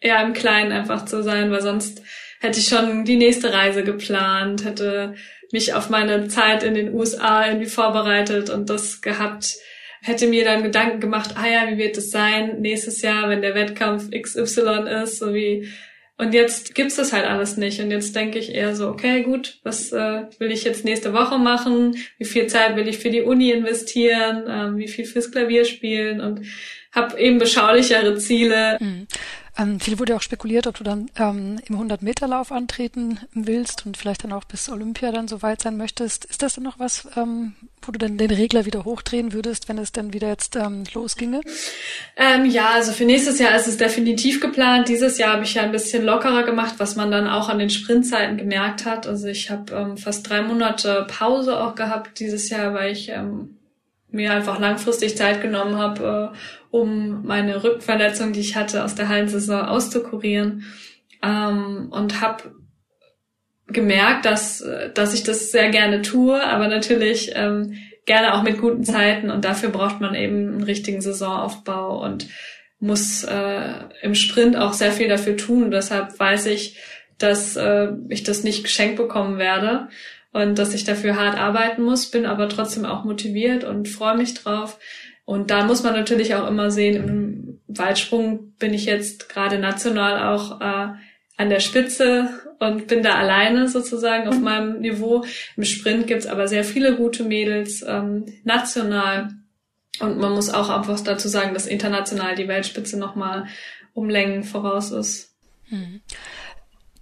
ja, 0.00 0.22
im 0.22 0.32
Kleinen 0.32 0.70
einfach 0.70 1.06
zu 1.06 1.24
sein, 1.24 1.50
weil 1.50 1.62
sonst 1.62 2.02
hätte 2.40 2.60
ich 2.60 2.68
schon 2.68 3.04
die 3.04 3.16
nächste 3.16 3.52
Reise 3.52 3.82
geplant, 3.82 4.64
hätte 4.64 5.14
mich 5.52 5.74
auf 5.74 5.90
meine 5.90 6.28
Zeit 6.28 6.62
in 6.62 6.74
den 6.74 6.94
USA 6.94 7.46
irgendwie 7.46 7.66
vorbereitet 7.66 8.50
und 8.50 8.70
das 8.70 9.00
gehabt, 9.00 9.56
hätte 10.02 10.28
mir 10.28 10.44
dann 10.44 10.62
Gedanken 10.62 11.00
gemacht, 11.00 11.34
ah 11.36 11.48
ja, 11.48 11.68
wie 11.68 11.78
wird 11.78 11.96
es 11.96 12.10
sein 12.10 12.60
nächstes 12.60 13.02
Jahr, 13.02 13.28
wenn 13.28 13.42
der 13.42 13.56
Wettkampf 13.56 14.10
XY 14.10 14.88
ist, 15.02 15.18
so 15.18 15.34
wie 15.34 15.68
und 16.18 16.32
jetzt 16.32 16.74
gibt's 16.74 16.96
das 16.96 17.12
halt 17.12 17.26
alles 17.26 17.58
nicht. 17.58 17.80
Und 17.80 17.90
jetzt 17.90 18.16
denke 18.16 18.38
ich 18.38 18.54
eher 18.54 18.74
so, 18.74 18.88
okay, 18.88 19.22
gut, 19.22 19.58
was 19.64 19.92
äh, 19.92 20.22
will 20.38 20.50
ich 20.50 20.64
jetzt 20.64 20.84
nächste 20.84 21.12
Woche 21.12 21.38
machen? 21.38 21.96
Wie 22.16 22.24
viel 22.24 22.46
Zeit 22.46 22.74
will 22.76 22.88
ich 22.88 22.98
für 22.98 23.10
die 23.10 23.20
Uni 23.20 23.50
investieren? 23.50 24.44
Ähm, 24.48 24.78
wie 24.78 24.88
viel 24.88 25.04
fürs 25.04 25.30
Klavier 25.30 25.66
spielen? 25.66 26.22
Und 26.22 26.46
habe 26.92 27.20
eben 27.20 27.38
beschaulichere 27.38 28.16
Ziele. 28.16 28.78
Mhm. 28.80 29.06
Ähm, 29.58 29.80
viel 29.80 29.98
wurde 29.98 30.14
auch 30.16 30.22
spekuliert, 30.22 30.66
ob 30.66 30.76
du 30.76 30.84
dann 30.84 31.10
ähm, 31.18 31.58
im 31.66 31.76
100-Meter-Lauf 31.80 32.52
antreten 32.52 33.20
willst 33.32 33.86
und 33.86 33.96
vielleicht 33.96 34.24
dann 34.24 34.32
auch 34.32 34.44
bis 34.44 34.68
Olympia 34.68 35.12
dann 35.12 35.28
so 35.28 35.40
weit 35.40 35.62
sein 35.62 35.78
möchtest. 35.78 36.26
Ist 36.26 36.42
das 36.42 36.54
dann 36.54 36.64
noch 36.64 36.78
was, 36.78 37.08
ähm, 37.16 37.54
wo 37.80 37.92
du 37.92 37.98
dann 37.98 38.18
den 38.18 38.30
Regler 38.30 38.66
wieder 38.66 38.84
hochdrehen 38.84 39.32
würdest, 39.32 39.68
wenn 39.68 39.78
es 39.78 39.92
dann 39.92 40.12
wieder 40.12 40.28
jetzt 40.28 40.56
ähm, 40.56 40.84
losginge? 40.92 41.40
Ähm, 42.16 42.44
ja, 42.44 42.70
also 42.70 42.92
für 42.92 43.06
nächstes 43.06 43.38
Jahr 43.38 43.56
ist 43.56 43.66
es 43.66 43.78
definitiv 43.78 44.40
geplant. 44.40 44.88
Dieses 44.88 45.16
Jahr 45.16 45.32
habe 45.32 45.44
ich 45.44 45.54
ja 45.54 45.62
ein 45.62 45.72
bisschen 45.72 46.04
lockerer 46.04 46.42
gemacht, 46.42 46.74
was 46.78 46.96
man 46.96 47.10
dann 47.10 47.26
auch 47.26 47.48
an 47.48 47.58
den 47.58 47.70
Sprintzeiten 47.70 48.36
gemerkt 48.36 48.84
hat. 48.84 49.06
Also 49.06 49.26
ich 49.28 49.50
habe 49.50 49.72
ähm, 49.72 49.96
fast 49.96 50.28
drei 50.28 50.42
Monate 50.42 51.06
Pause 51.08 51.58
auch 51.58 51.74
gehabt 51.74 52.20
dieses 52.20 52.50
Jahr, 52.50 52.74
weil 52.74 52.92
ich 52.92 53.08
ähm, 53.08 53.55
mir 54.16 54.32
einfach 54.32 54.58
langfristig 54.58 55.16
Zeit 55.16 55.40
genommen 55.42 55.76
habe, 55.76 56.32
äh, 56.32 56.36
um 56.70 57.24
meine 57.24 57.62
Rückenverletzung, 57.62 58.32
die 58.32 58.40
ich 58.40 58.56
hatte, 58.56 58.84
aus 58.84 58.94
der 58.94 59.08
Hallensaison 59.08 59.62
auszukurieren. 59.62 60.64
ähm, 61.22 61.88
und 61.90 62.20
habe 62.20 62.54
gemerkt, 63.68 64.26
dass, 64.26 64.64
dass 64.94 65.14
ich 65.14 65.22
das 65.24 65.50
sehr 65.50 65.70
gerne 65.70 66.02
tue, 66.02 66.40
aber 66.42 66.68
natürlich 66.68 67.32
ähm, 67.34 67.74
gerne 68.04 68.34
auch 68.34 68.42
mit 68.42 68.60
guten 68.60 68.84
Zeiten 68.84 69.30
und 69.30 69.44
dafür 69.44 69.70
braucht 69.70 70.00
man 70.00 70.14
eben 70.14 70.48
einen 70.48 70.62
richtigen 70.62 71.00
Saisonaufbau 71.00 72.02
und 72.02 72.28
muss 72.78 73.24
äh, 73.24 73.72
im 74.02 74.14
Sprint 74.14 74.56
auch 74.56 74.72
sehr 74.72 74.92
viel 74.92 75.08
dafür 75.08 75.36
tun. 75.36 75.70
Deshalb 75.70 76.18
weiß 76.18 76.46
ich, 76.46 76.78
dass 77.18 77.56
äh, 77.56 77.88
ich 78.08 78.22
das 78.22 78.44
nicht 78.44 78.62
geschenkt 78.62 78.96
bekommen 78.96 79.38
werde 79.38 79.88
und 80.36 80.58
dass 80.58 80.74
ich 80.74 80.84
dafür 80.84 81.16
hart 81.16 81.38
arbeiten 81.38 81.82
muss, 81.82 82.10
bin 82.10 82.26
aber 82.26 82.50
trotzdem 82.50 82.84
auch 82.84 83.04
motiviert 83.04 83.64
und 83.64 83.88
freue 83.88 84.18
mich 84.18 84.34
drauf. 84.34 84.78
Und 85.24 85.50
da 85.50 85.64
muss 85.64 85.82
man 85.82 85.94
natürlich 85.94 86.34
auch 86.34 86.46
immer 86.46 86.70
sehen, 86.70 86.96
im 86.96 87.60
Weitsprung 87.68 88.52
bin 88.58 88.74
ich 88.74 88.84
jetzt 88.84 89.30
gerade 89.30 89.58
national 89.58 90.34
auch 90.34 90.60
äh, 90.60 90.88
an 91.38 91.48
der 91.48 91.60
Spitze 91.60 92.28
und 92.58 92.86
bin 92.86 93.02
da 93.02 93.14
alleine 93.14 93.66
sozusagen 93.66 94.28
auf 94.28 94.38
meinem 94.38 94.80
Niveau. 94.80 95.24
Im 95.56 95.64
Sprint 95.64 96.06
gibt's 96.06 96.26
aber 96.26 96.48
sehr 96.48 96.64
viele 96.64 96.96
gute 96.96 97.24
Mädels 97.24 97.82
ähm, 97.88 98.26
national. 98.44 99.30
Und 100.00 100.18
man 100.18 100.34
muss 100.34 100.52
auch 100.52 100.68
einfach 100.68 101.00
dazu 101.00 101.28
sagen, 101.28 101.54
dass 101.54 101.66
international 101.66 102.34
die 102.34 102.46
Weltspitze 102.46 102.98
nochmal 102.98 103.46
um 103.94 104.10
Längen 104.10 104.44
voraus 104.44 104.90
ist. 104.90 105.34
Hm. 105.70 106.02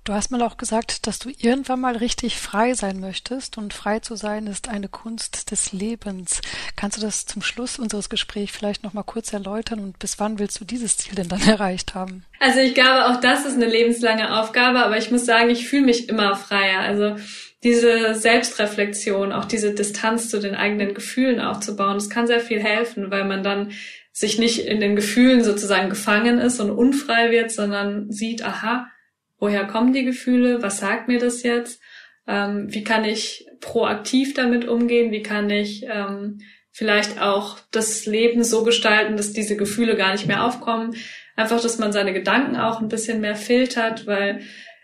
Du 0.04 0.12
hast 0.12 0.30
mal 0.30 0.42
auch 0.42 0.58
gesagt, 0.58 1.06
dass 1.06 1.18
du 1.18 1.30
irgendwann 1.38 1.80
mal 1.80 1.96
richtig 1.96 2.36
frei 2.38 2.74
sein 2.74 3.00
möchtest 3.00 3.56
und 3.56 3.72
frei 3.72 4.00
zu 4.00 4.16
sein 4.16 4.46
ist 4.46 4.68
eine 4.68 4.88
Kunst 4.88 5.50
des 5.50 5.72
Lebens. 5.72 6.42
Kannst 6.76 6.98
du 6.98 7.00
das 7.00 7.24
zum 7.24 7.40
Schluss 7.40 7.78
unseres 7.78 8.10
Gesprächs 8.10 8.54
vielleicht 8.54 8.84
noch 8.84 8.92
mal 8.92 9.02
kurz 9.02 9.32
erläutern 9.32 9.78
und 9.78 9.98
bis 9.98 10.20
wann 10.20 10.38
willst 10.38 10.60
du 10.60 10.66
dieses 10.66 10.98
Ziel 10.98 11.14
denn 11.14 11.30
dann 11.30 11.40
erreicht 11.48 11.94
haben? 11.94 12.22
Also 12.38 12.60
ich 12.60 12.74
glaube, 12.74 13.06
auch 13.06 13.18
das 13.22 13.46
ist 13.46 13.54
eine 13.54 13.64
lebenslange 13.64 14.38
Aufgabe, 14.38 14.84
aber 14.84 14.98
ich 14.98 15.10
muss 15.10 15.24
sagen, 15.24 15.48
ich 15.48 15.66
fühle 15.66 15.86
mich 15.86 16.10
immer 16.10 16.36
freier. 16.36 16.80
Also 16.80 17.16
diese 17.62 18.14
Selbstreflexion, 18.14 19.32
auch 19.32 19.46
diese 19.46 19.72
Distanz 19.72 20.28
zu 20.28 20.38
den 20.38 20.54
eigenen 20.54 20.92
Gefühlen 20.92 21.40
aufzubauen, 21.40 21.94
das 21.94 22.10
kann 22.10 22.26
sehr 22.26 22.40
viel 22.40 22.62
helfen, 22.62 23.10
weil 23.10 23.24
man 23.24 23.42
dann 23.42 23.70
sich 24.12 24.38
nicht 24.38 24.66
in 24.66 24.80
den 24.80 24.96
Gefühlen 24.96 25.42
sozusagen 25.42 25.88
gefangen 25.88 26.40
ist 26.40 26.60
und 26.60 26.70
unfrei 26.70 27.30
wird, 27.30 27.50
sondern 27.50 28.12
sieht, 28.12 28.44
aha, 28.44 28.90
woher 29.44 29.66
kommen 29.66 29.92
die 29.92 30.04
Gefühle, 30.04 30.62
was 30.62 30.78
sagt 30.78 31.06
mir 31.06 31.18
das 31.18 31.42
jetzt, 31.42 31.82
ähm, 32.26 32.72
wie 32.72 32.82
kann 32.82 33.04
ich 33.04 33.46
proaktiv 33.60 34.32
damit 34.32 34.66
umgehen, 34.66 35.12
wie 35.12 35.22
kann 35.22 35.50
ich 35.50 35.84
ähm, 35.86 36.38
vielleicht 36.72 37.20
auch 37.20 37.58
das 37.70 38.06
Leben 38.06 38.42
so 38.42 38.64
gestalten, 38.64 39.18
dass 39.18 39.34
diese 39.34 39.54
Gefühle 39.58 39.96
gar 39.96 40.12
nicht 40.12 40.26
mehr 40.26 40.44
aufkommen. 40.44 40.96
Einfach, 41.36 41.60
dass 41.60 41.78
man 41.78 41.92
seine 41.92 42.14
Gedanken 42.14 42.56
auch 42.56 42.80
ein 42.80 42.88
bisschen 42.88 43.20
mehr 43.20 43.36
filtert, 43.36 44.06
weil 44.06 44.40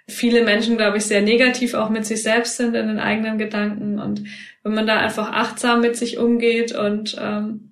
viele 0.06 0.44
Menschen, 0.44 0.76
glaube 0.76 0.98
ich, 0.98 1.06
sehr 1.06 1.22
negativ 1.22 1.72
auch 1.72 1.88
mit 1.88 2.04
sich 2.04 2.22
selbst 2.22 2.58
sind 2.58 2.74
in 2.74 2.86
den 2.86 2.98
eigenen 2.98 3.38
Gedanken. 3.38 3.98
Und 3.98 4.24
wenn 4.62 4.74
man 4.74 4.86
da 4.86 4.98
einfach 4.98 5.32
achtsam 5.32 5.80
mit 5.80 5.96
sich 5.96 6.18
umgeht 6.18 6.72
und 6.72 7.16
ähm, 7.18 7.69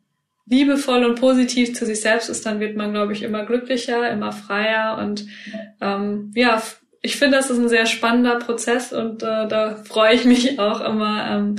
liebevoll 0.48 1.04
und 1.04 1.20
positiv 1.20 1.74
zu 1.74 1.86
sich 1.86 2.00
selbst 2.00 2.28
ist, 2.28 2.46
dann 2.46 2.60
wird 2.60 2.76
man, 2.76 2.92
glaube 2.92 3.12
ich, 3.12 3.22
immer 3.22 3.44
glücklicher, 3.44 4.10
immer 4.10 4.32
freier 4.32 4.98
und 4.98 5.26
ähm, 5.80 6.32
ja, 6.34 6.62
ich 7.02 7.16
finde, 7.16 7.36
das 7.36 7.50
ist 7.50 7.58
ein 7.58 7.68
sehr 7.68 7.86
spannender 7.86 8.38
Prozess 8.38 8.92
und 8.92 9.22
äh, 9.22 9.46
da 9.48 9.76
freue 9.84 10.14
ich 10.14 10.24
mich 10.24 10.58
auch 10.58 10.80
immer 10.80 11.30
ähm, 11.30 11.56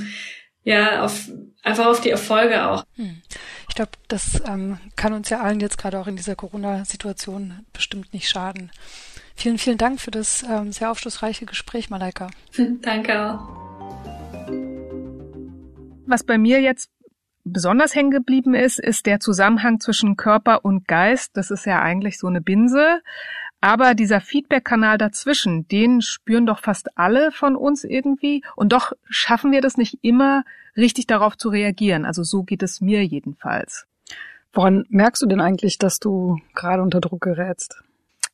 ja 0.62 1.02
auf 1.04 1.30
einfach 1.62 1.86
auf 1.86 2.00
die 2.00 2.10
Erfolge 2.10 2.66
auch. 2.66 2.84
Hm. 2.96 3.22
Ich 3.68 3.74
glaube, 3.74 3.92
das 4.08 4.42
ähm, 4.46 4.78
kann 4.96 5.12
uns 5.12 5.30
ja 5.30 5.40
allen 5.40 5.60
jetzt 5.60 5.78
gerade 5.78 5.98
auch 5.98 6.06
in 6.06 6.16
dieser 6.16 6.34
Corona-Situation 6.34 7.64
bestimmt 7.72 8.12
nicht 8.12 8.28
schaden. 8.28 8.70
Vielen, 9.36 9.58
vielen 9.58 9.78
Dank 9.78 10.00
für 10.00 10.10
das 10.10 10.42
ähm, 10.42 10.72
sehr 10.72 10.90
aufschlussreiche 10.90 11.46
Gespräch, 11.46 11.88
Malaika. 11.88 12.30
Danke 12.82 13.20
auch. 13.20 13.48
Was 16.06 16.24
bei 16.24 16.38
mir 16.38 16.60
jetzt 16.60 16.90
besonders 17.52 17.94
hängen 17.94 18.10
geblieben 18.10 18.54
ist, 18.54 18.78
ist 18.78 19.06
der 19.06 19.20
Zusammenhang 19.20 19.80
zwischen 19.80 20.16
Körper 20.16 20.64
und 20.64 20.86
Geist. 20.88 21.36
Das 21.36 21.50
ist 21.50 21.66
ja 21.66 21.80
eigentlich 21.80 22.18
so 22.18 22.26
eine 22.26 22.40
Binse. 22.40 23.00
Aber 23.60 23.94
dieser 23.94 24.20
Feedback-Kanal 24.20 24.96
dazwischen, 24.96 25.68
den 25.68 26.00
spüren 26.00 26.46
doch 26.46 26.60
fast 26.60 26.96
alle 26.96 27.30
von 27.30 27.56
uns 27.56 27.84
irgendwie. 27.84 28.42
Und 28.56 28.72
doch 28.72 28.92
schaffen 29.08 29.52
wir 29.52 29.60
das 29.60 29.76
nicht 29.76 29.98
immer, 30.02 30.44
richtig 30.76 31.06
darauf 31.06 31.36
zu 31.36 31.50
reagieren. 31.50 32.04
Also 32.04 32.22
so 32.22 32.42
geht 32.42 32.62
es 32.62 32.80
mir 32.80 33.04
jedenfalls. 33.04 33.86
Woran 34.52 34.86
merkst 34.88 35.22
du 35.22 35.26
denn 35.26 35.40
eigentlich, 35.40 35.78
dass 35.78 35.98
du 35.98 36.38
gerade 36.54 36.82
unter 36.82 37.00
Druck 37.00 37.20
gerätst? 37.20 37.82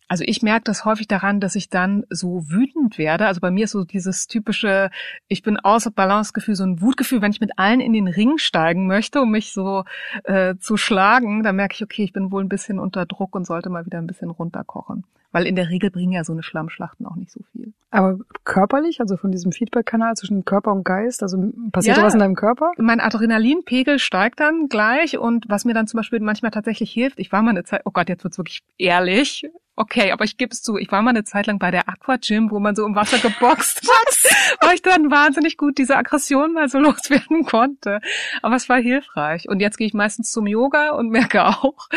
Also 0.08 0.22
ich 0.26 0.42
merke 0.42 0.64
das 0.64 0.84
häufig 0.84 1.08
daran, 1.08 1.40
dass 1.40 1.56
ich 1.56 1.68
dann 1.68 2.04
so 2.10 2.48
wütend 2.48 2.96
werde. 2.96 3.26
Also 3.26 3.40
bei 3.40 3.50
mir 3.50 3.64
ist 3.64 3.72
so 3.72 3.84
dieses 3.84 4.28
typische, 4.28 4.90
ich 5.26 5.42
bin 5.42 5.58
außer 5.58 5.90
Balance-Gefühl, 5.90 6.54
so 6.54 6.64
ein 6.64 6.80
Wutgefühl, 6.80 7.22
wenn 7.22 7.32
ich 7.32 7.40
mit 7.40 7.58
allen 7.58 7.80
in 7.80 7.92
den 7.92 8.06
Ring 8.06 8.38
steigen 8.38 8.86
möchte, 8.86 9.20
um 9.20 9.30
mich 9.32 9.52
so 9.52 9.84
äh, 10.24 10.54
zu 10.58 10.76
schlagen, 10.76 11.42
dann 11.42 11.56
merke 11.56 11.74
ich, 11.74 11.82
okay, 11.82 12.04
ich 12.04 12.12
bin 12.12 12.30
wohl 12.30 12.44
ein 12.44 12.48
bisschen 12.48 12.78
unter 12.78 13.04
Druck 13.04 13.34
und 13.34 13.46
sollte 13.46 13.68
mal 13.68 13.84
wieder 13.84 13.98
ein 13.98 14.06
bisschen 14.06 14.30
runterkochen. 14.30 15.04
Weil 15.32 15.44
in 15.44 15.56
der 15.56 15.68
Regel 15.68 15.90
bringen 15.90 16.12
ja 16.12 16.24
so 16.24 16.32
eine 16.32 16.42
Schlammschlachten 16.42 17.04
auch 17.04 17.16
nicht 17.16 17.32
so 17.32 17.40
viel. 17.52 17.72
Aber 17.90 18.18
körperlich, 18.44 19.00
also 19.00 19.16
von 19.16 19.32
diesem 19.32 19.50
Feedback-Kanal 19.52 20.14
zwischen 20.14 20.44
Körper 20.44 20.72
und 20.72 20.84
Geist, 20.84 21.22
also 21.22 21.52
passiert 21.72 21.96
ja, 21.96 22.04
was 22.04 22.14
in 22.14 22.20
deinem 22.20 22.36
Körper? 22.36 22.70
Mein 22.78 23.00
Adrenalinpegel 23.00 23.98
steigt 23.98 24.38
dann 24.38 24.68
gleich 24.68 25.18
und 25.18 25.46
was 25.48 25.64
mir 25.64 25.74
dann 25.74 25.88
zum 25.88 25.98
Beispiel 25.98 26.20
manchmal 26.20 26.52
tatsächlich 26.52 26.92
hilft, 26.92 27.18
ich 27.18 27.32
war 27.32 27.42
mal 27.42 27.50
eine 27.50 27.64
Zeit, 27.64 27.82
oh 27.84 27.90
Gott, 27.90 28.08
jetzt 28.08 28.22
wird's 28.22 28.38
wirklich 28.38 28.62
ehrlich, 28.78 29.46
Okay, 29.78 30.10
aber 30.10 30.24
ich 30.24 30.38
gebe 30.38 30.52
es 30.52 30.62
zu, 30.62 30.78
ich 30.78 30.90
war 30.90 31.02
mal 31.02 31.10
eine 31.10 31.24
Zeit 31.24 31.46
lang 31.46 31.58
bei 31.58 31.70
der 31.70 31.86
Aqua 31.86 32.16
Gym, 32.16 32.50
wo 32.50 32.58
man 32.58 32.74
so 32.74 32.86
im 32.86 32.94
Wasser 32.94 33.18
geboxt 33.18 33.82
hat, 33.90 34.58
weil 34.62 34.74
ich 34.74 34.82
dann 34.82 35.10
wahnsinnig 35.10 35.58
gut 35.58 35.76
diese 35.76 35.96
Aggression 35.96 36.54
mal 36.54 36.68
so 36.70 36.78
loswerden 36.80 37.44
konnte. 37.44 38.00
Aber 38.40 38.56
es 38.56 38.70
war 38.70 38.78
hilfreich. 38.78 39.48
Und 39.48 39.60
jetzt 39.60 39.76
gehe 39.76 39.86
ich 39.86 39.92
meistens 39.92 40.32
zum 40.32 40.46
Yoga 40.46 40.92
und 40.92 41.10
merke 41.10 41.44
auch, 41.44 41.88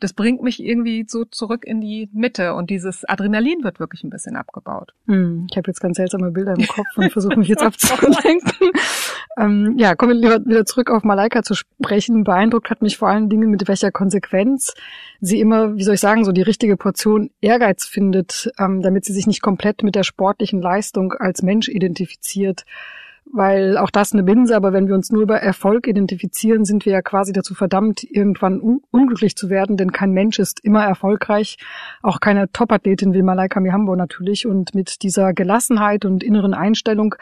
das 0.00 0.14
bringt 0.14 0.42
mich 0.42 0.62
irgendwie 0.62 1.04
so 1.06 1.26
zurück 1.26 1.66
in 1.66 1.82
die 1.82 2.08
Mitte 2.14 2.54
und 2.54 2.70
dieses 2.70 3.04
Adrenalin 3.04 3.62
wird 3.64 3.80
wirklich 3.80 4.02
ein 4.02 4.10
bisschen 4.10 4.36
abgebaut. 4.36 4.94
Hm, 5.06 5.46
ich 5.50 5.58
habe 5.58 5.68
jetzt 5.68 5.80
ganz 5.80 5.98
seltsame 5.98 6.30
Bilder 6.30 6.54
im 6.54 6.66
Kopf 6.66 6.86
und 6.96 7.12
versuche 7.12 7.38
mich 7.38 7.48
jetzt 7.48 7.62
abzulenken. 7.62 8.70
Ähm, 9.38 9.74
ja, 9.78 9.94
kommen 9.94 10.22
wir 10.22 10.44
wieder 10.46 10.64
zurück 10.64 10.90
auf 10.90 11.04
Malaika 11.04 11.42
zu 11.42 11.54
sprechen. 11.54 12.24
Beeindruckt 12.24 12.70
hat 12.70 12.80
mich 12.80 12.96
vor 12.96 13.08
allen 13.08 13.28
Dingen, 13.28 13.50
mit 13.50 13.68
welcher 13.68 13.90
Konsequenz 13.90 14.74
sie 15.20 15.40
immer, 15.40 15.76
wie 15.76 15.82
soll 15.82 15.94
ich 15.94 16.00
sagen, 16.00 16.24
so 16.24 16.32
die 16.32 16.42
richtige 16.42 16.76
Portion 16.76 17.30
Ehrgeiz 17.40 17.86
findet, 17.86 18.50
ähm, 18.58 18.80
damit 18.80 19.04
sie 19.04 19.12
sich 19.12 19.26
nicht 19.26 19.42
komplett 19.42 19.82
mit 19.82 19.94
der 19.94 20.04
sportlichen 20.04 20.62
Leistung 20.62 21.12
als 21.12 21.42
Mensch 21.42 21.68
identifiziert. 21.68 22.64
Weil 23.32 23.76
auch 23.76 23.90
das 23.90 24.12
eine 24.12 24.22
Binse, 24.22 24.54
aber 24.54 24.72
wenn 24.72 24.86
wir 24.86 24.94
uns 24.94 25.10
nur 25.10 25.22
über 25.22 25.38
Erfolg 25.38 25.88
identifizieren, 25.88 26.64
sind 26.64 26.86
wir 26.86 26.92
ja 26.92 27.02
quasi 27.02 27.32
dazu 27.32 27.54
verdammt, 27.54 28.04
irgendwann 28.04 28.60
un 28.60 28.80
unglücklich 28.90 29.36
zu 29.36 29.50
werden, 29.50 29.76
denn 29.76 29.92
kein 29.92 30.12
Mensch 30.12 30.38
ist 30.38 30.60
immer 30.64 30.84
erfolgreich. 30.84 31.58
Auch 32.02 32.20
keine 32.20 32.50
Topathletin 32.50 33.12
wie 33.14 33.22
Malaika 33.22 33.60
Mihambo 33.60 33.96
natürlich. 33.96 34.46
Und 34.46 34.74
mit 34.74 35.02
dieser 35.02 35.34
Gelassenheit 35.34 36.04
und 36.04 36.22
inneren 36.22 36.54
Einstellung 36.54 37.16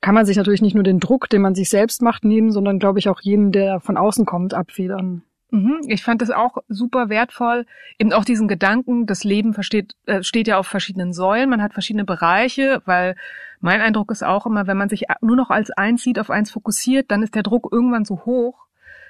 kann 0.00 0.14
man 0.14 0.26
sich 0.26 0.36
natürlich 0.36 0.62
nicht 0.62 0.74
nur 0.74 0.84
den 0.84 0.98
Druck, 0.98 1.28
den 1.28 1.42
man 1.42 1.54
sich 1.54 1.68
selbst 1.68 2.02
macht, 2.02 2.24
nehmen, 2.24 2.50
sondern 2.50 2.78
glaube 2.78 2.98
ich 2.98 3.08
auch 3.08 3.20
jenen, 3.20 3.52
der 3.52 3.80
von 3.80 3.96
außen 3.96 4.24
kommt, 4.24 4.54
abfedern. 4.54 5.22
Mhm, 5.50 5.80
ich 5.88 6.02
fand 6.02 6.22
das 6.22 6.30
auch 6.30 6.58
super 6.68 7.08
wertvoll. 7.08 7.66
Eben 7.98 8.12
auch 8.12 8.24
diesen 8.24 8.46
Gedanken, 8.46 9.06
das 9.06 9.24
Leben 9.24 9.52
versteht, 9.52 9.96
äh, 10.06 10.22
steht 10.22 10.46
ja 10.46 10.58
auf 10.58 10.66
verschiedenen 10.66 11.12
Säulen, 11.12 11.50
man 11.50 11.62
hat 11.62 11.72
verschiedene 11.72 12.04
Bereiche, 12.04 12.82
weil 12.84 13.16
mein 13.60 13.80
Eindruck 13.80 14.10
ist 14.10 14.22
auch 14.22 14.46
immer, 14.46 14.66
wenn 14.66 14.76
man 14.76 14.88
sich 14.88 15.04
nur 15.20 15.36
noch 15.36 15.50
als 15.50 15.70
eins 15.70 16.02
sieht, 16.02 16.18
auf 16.18 16.30
eins 16.30 16.50
fokussiert, 16.50 17.10
dann 17.10 17.22
ist 17.22 17.34
der 17.34 17.42
Druck 17.42 17.68
irgendwann 17.72 18.04
so 18.04 18.24
hoch, 18.24 18.66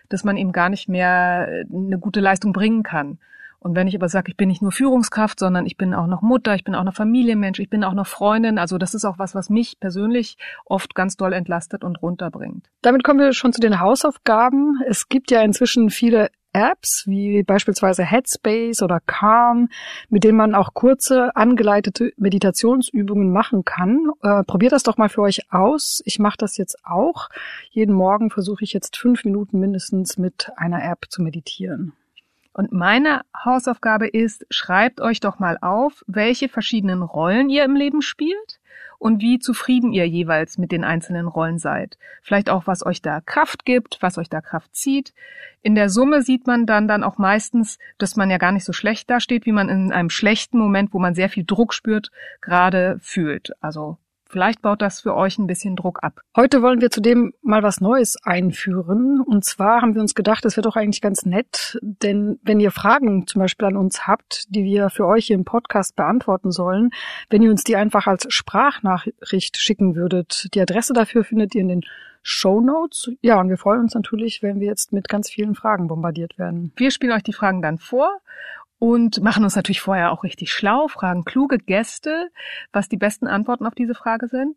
dass 0.09 0.25
man 0.25 0.37
eben 0.37 0.53
gar 0.53 0.71
nicht 0.71 0.89
mehr 0.89 1.49
äh, 1.49 1.65
eine 1.73 1.99
gute 1.99 2.21
Leistung 2.21 2.53
bringen 2.53 2.83
kann. 2.83 3.19
Und 3.61 3.77
wenn 3.77 3.87
ich 3.87 3.95
aber 3.95 4.09
sage, 4.09 4.31
ich 4.31 4.37
bin 4.37 4.49
nicht 4.49 4.63
nur 4.63 4.73
Führungskraft, 4.73 5.39
sondern 5.39 5.67
ich 5.67 5.77
bin 5.77 5.95
auch 5.95 6.07
noch 6.07 6.23
Mutter, 6.23 6.55
ich 6.55 6.65
bin 6.65 6.75
auch 6.75 6.83
noch 6.83 6.95
Familienmensch, 6.95 7.61
ich 7.61 7.69
bin 7.69 7.85
auch 7.85 7.93
noch 7.93 8.07
Freundin, 8.07 8.59
also 8.59 8.79
das 8.79 8.95
ist 8.95 9.05
auch 9.05 9.19
was, 9.19 9.35
was 9.35 9.51
mich 9.51 9.79
persönlich 9.79 10.39
oft 10.65 10.95
ganz 10.95 11.17
doll 11.17 11.35
entlastet 11.35 11.85
und 11.85 12.01
runterbringt. 12.01 12.71
Damit 12.81 13.05
kommen 13.05 13.21
wir 13.21 13.35
schon 13.35 13.53
zu 13.53 13.61
den 13.61 13.79
Hausaufgaben. 13.79 14.81
Es 14.89 15.11
gibt 15.11 15.31
ja 15.31 15.43
inzwischen 15.43 15.91
viele 15.91 16.31
Apps 16.53 17.05
wie 17.07 17.43
beispielsweise 17.43 18.03
Headspace 18.03 18.83
oder 18.83 19.01
Calm, 19.01 19.69
mit 20.09 20.25
denen 20.25 20.39
man 20.39 20.55
auch 20.55 20.75
kurze 20.75 21.37
angeleitete 21.37 22.13
Meditationsübungen 22.17 23.31
machen 23.31 23.65
kann. 23.65 24.11
Äh, 24.23 24.43
probiert 24.45 24.73
das 24.73 24.83
doch 24.83 24.97
mal 24.97 25.09
für 25.09 25.23
euch 25.23 25.53
aus. 25.53 26.03
Ich 26.05 26.19
mache 26.19 26.39
das 26.39 26.57
jetzt 26.57 26.79
auch. 26.85 27.29
Jeden 27.71 27.95
Morgen 27.95 28.31
versuche 28.31 28.65
ich 28.65 28.73
jetzt 28.73 28.97
fünf 28.97 29.25
Minuten 29.25 29.61
mindestens 29.61 30.19
mit 30.19 30.51
einer 30.57 30.83
App 30.83 31.07
zu 31.09 31.23
meditieren. 31.23 31.93
Und 32.61 32.73
meine 32.73 33.23
Hausaufgabe 33.35 34.07
ist, 34.07 34.45
schreibt 34.51 35.01
euch 35.01 35.21
doch 35.21 35.39
mal 35.39 35.57
auf, 35.63 36.05
welche 36.07 36.51
verschiedenen 36.51 37.03
Rollen 37.03 37.49
ihr 37.49 37.65
im 37.65 37.75
Leben 37.75 38.03
spielt 38.03 38.61
und 38.99 39.23
wie 39.23 39.39
zufrieden 39.39 39.95
ihr 39.95 40.07
jeweils 40.07 40.59
mit 40.59 40.71
den 40.71 40.85
einzelnen 40.85 41.27
Rollen 41.27 41.59
seid. 41.59 41.97
Vielleicht 42.21 42.51
auch, 42.51 42.67
was 42.67 42.85
euch 42.85 43.01
da 43.01 43.23
Kraft 43.23 43.65
gibt, 43.65 43.97
was 44.03 44.19
euch 44.19 44.29
da 44.29 44.43
Kraft 44.43 44.77
zieht. 44.77 45.15
In 45.63 45.75
der 45.75 45.89
Summe 45.89 46.21
sieht 46.21 46.47
man 46.47 46.67
dann 46.67 46.87
dann 46.87 47.03
auch 47.03 47.17
meistens, 47.17 47.79
dass 47.97 48.17
man 48.17 48.29
ja 48.29 48.37
gar 48.37 48.53
nicht 48.53 48.67
so 48.67 48.75
schlecht 48.75 49.09
dasteht, 49.09 49.47
wie 49.47 49.53
man 49.53 49.71
in 49.71 49.91
einem 49.91 50.11
schlechten 50.11 50.59
Moment, 50.59 50.93
wo 50.93 50.99
man 50.99 51.15
sehr 51.15 51.31
viel 51.31 51.45
Druck 51.47 51.73
spürt, 51.73 52.11
gerade 52.43 52.99
fühlt. 53.01 53.53
Also 53.63 53.97
Vielleicht 54.31 54.63
baut 54.63 54.81
das 54.81 55.01
für 55.01 55.17
euch 55.17 55.39
ein 55.39 55.49
bisschen 55.49 55.75
Druck 55.75 56.05
ab. 56.05 56.21
Heute 56.37 56.63
wollen 56.63 56.81
wir 56.81 56.93
zudem 56.93 57.35
mal 57.43 57.65
was 57.65 57.81
Neues 57.81 58.17
einführen. 58.23 59.21
Und 59.21 59.45
zwar 59.45 59.83
haben 59.83 59.97
wir 59.97 60.01
uns 60.01 60.15
gedacht, 60.15 60.45
das 60.45 60.57
wäre 60.57 60.63
doch 60.63 60.77
eigentlich 60.77 61.01
ganz 61.01 61.27
nett, 61.27 61.81
denn 61.83 62.39
wenn 62.45 62.61
ihr 62.61 62.71
Fragen 62.71 63.27
zum 63.27 63.41
Beispiel 63.41 63.67
an 63.67 63.77
uns 63.77 64.07
habt, 64.07 64.45
die 64.55 64.63
wir 64.63 64.89
für 64.89 65.05
euch 65.05 65.27
hier 65.27 65.35
im 65.35 65.45
Podcast 65.45 65.97
beantworten 65.97 66.53
sollen, 66.53 66.91
wenn 67.29 67.43
ihr 67.43 67.51
uns 67.51 67.65
die 67.65 67.75
einfach 67.75 68.07
als 68.07 68.33
Sprachnachricht 68.33 69.57
schicken 69.57 69.97
würdet. 69.97 70.47
Die 70.55 70.61
Adresse 70.61 70.93
dafür 70.93 71.25
findet 71.25 71.57
ihr 71.57 71.63
in 71.63 71.69
den 71.69 71.85
Show 72.23 72.61
Notes. 72.61 73.11
Ja, 73.23 73.41
und 73.41 73.49
wir 73.49 73.57
freuen 73.57 73.81
uns 73.81 73.95
natürlich, 73.95 74.45
wenn 74.45 74.61
wir 74.61 74.69
jetzt 74.69 74.93
mit 74.93 75.09
ganz 75.09 75.29
vielen 75.29 75.57
Fragen 75.57 75.89
bombardiert 75.89 76.39
werden. 76.39 76.73
Wir 76.77 76.93
spielen 76.93 77.13
euch 77.13 77.25
die 77.25 77.33
Fragen 77.33 77.63
dann 77.63 77.79
vor 77.79 78.21
und 78.81 79.23
machen 79.23 79.45
uns 79.45 79.55
natürlich 79.55 79.83
vorher 79.83 80.11
auch 80.11 80.25
richtig 80.25 80.51
schlau, 80.51 80.89
fragen 80.89 81.25
kluge 81.25 81.59
Gäste, 81.59 82.31
was 82.73 82.89
die 82.89 82.97
besten 82.97 83.29
Antworten 83.29 83.67
auf 83.67 83.75
diese 83.77 83.95
Frage 83.95 84.27
sind. 84.27 84.57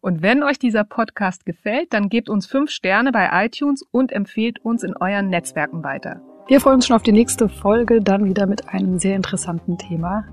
Und 0.00 0.22
wenn 0.22 0.42
euch 0.42 0.58
dieser 0.58 0.84
Podcast 0.84 1.44
gefällt, 1.44 1.92
dann 1.92 2.08
gebt 2.08 2.30
uns 2.30 2.46
fünf 2.46 2.70
Sterne 2.70 3.12
bei 3.12 3.28
iTunes 3.44 3.82
und 3.90 4.12
empfehlt 4.12 4.64
uns 4.64 4.84
in 4.84 4.96
euren 4.96 5.28
Netzwerken 5.28 5.84
weiter. 5.84 6.22
Wir 6.46 6.60
freuen 6.60 6.76
uns 6.76 6.86
schon 6.86 6.96
auf 6.96 7.02
die 7.02 7.12
nächste 7.12 7.48
Folge, 7.48 8.00
dann 8.00 8.24
wieder 8.24 8.46
mit 8.46 8.68
einem 8.68 8.98
sehr 8.98 9.16
interessanten 9.16 9.76
Thema. 9.78 10.26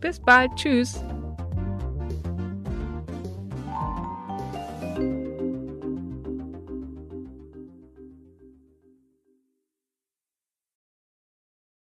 Bis 0.00 0.18
bald, 0.18 0.50
tschüss. 0.56 1.04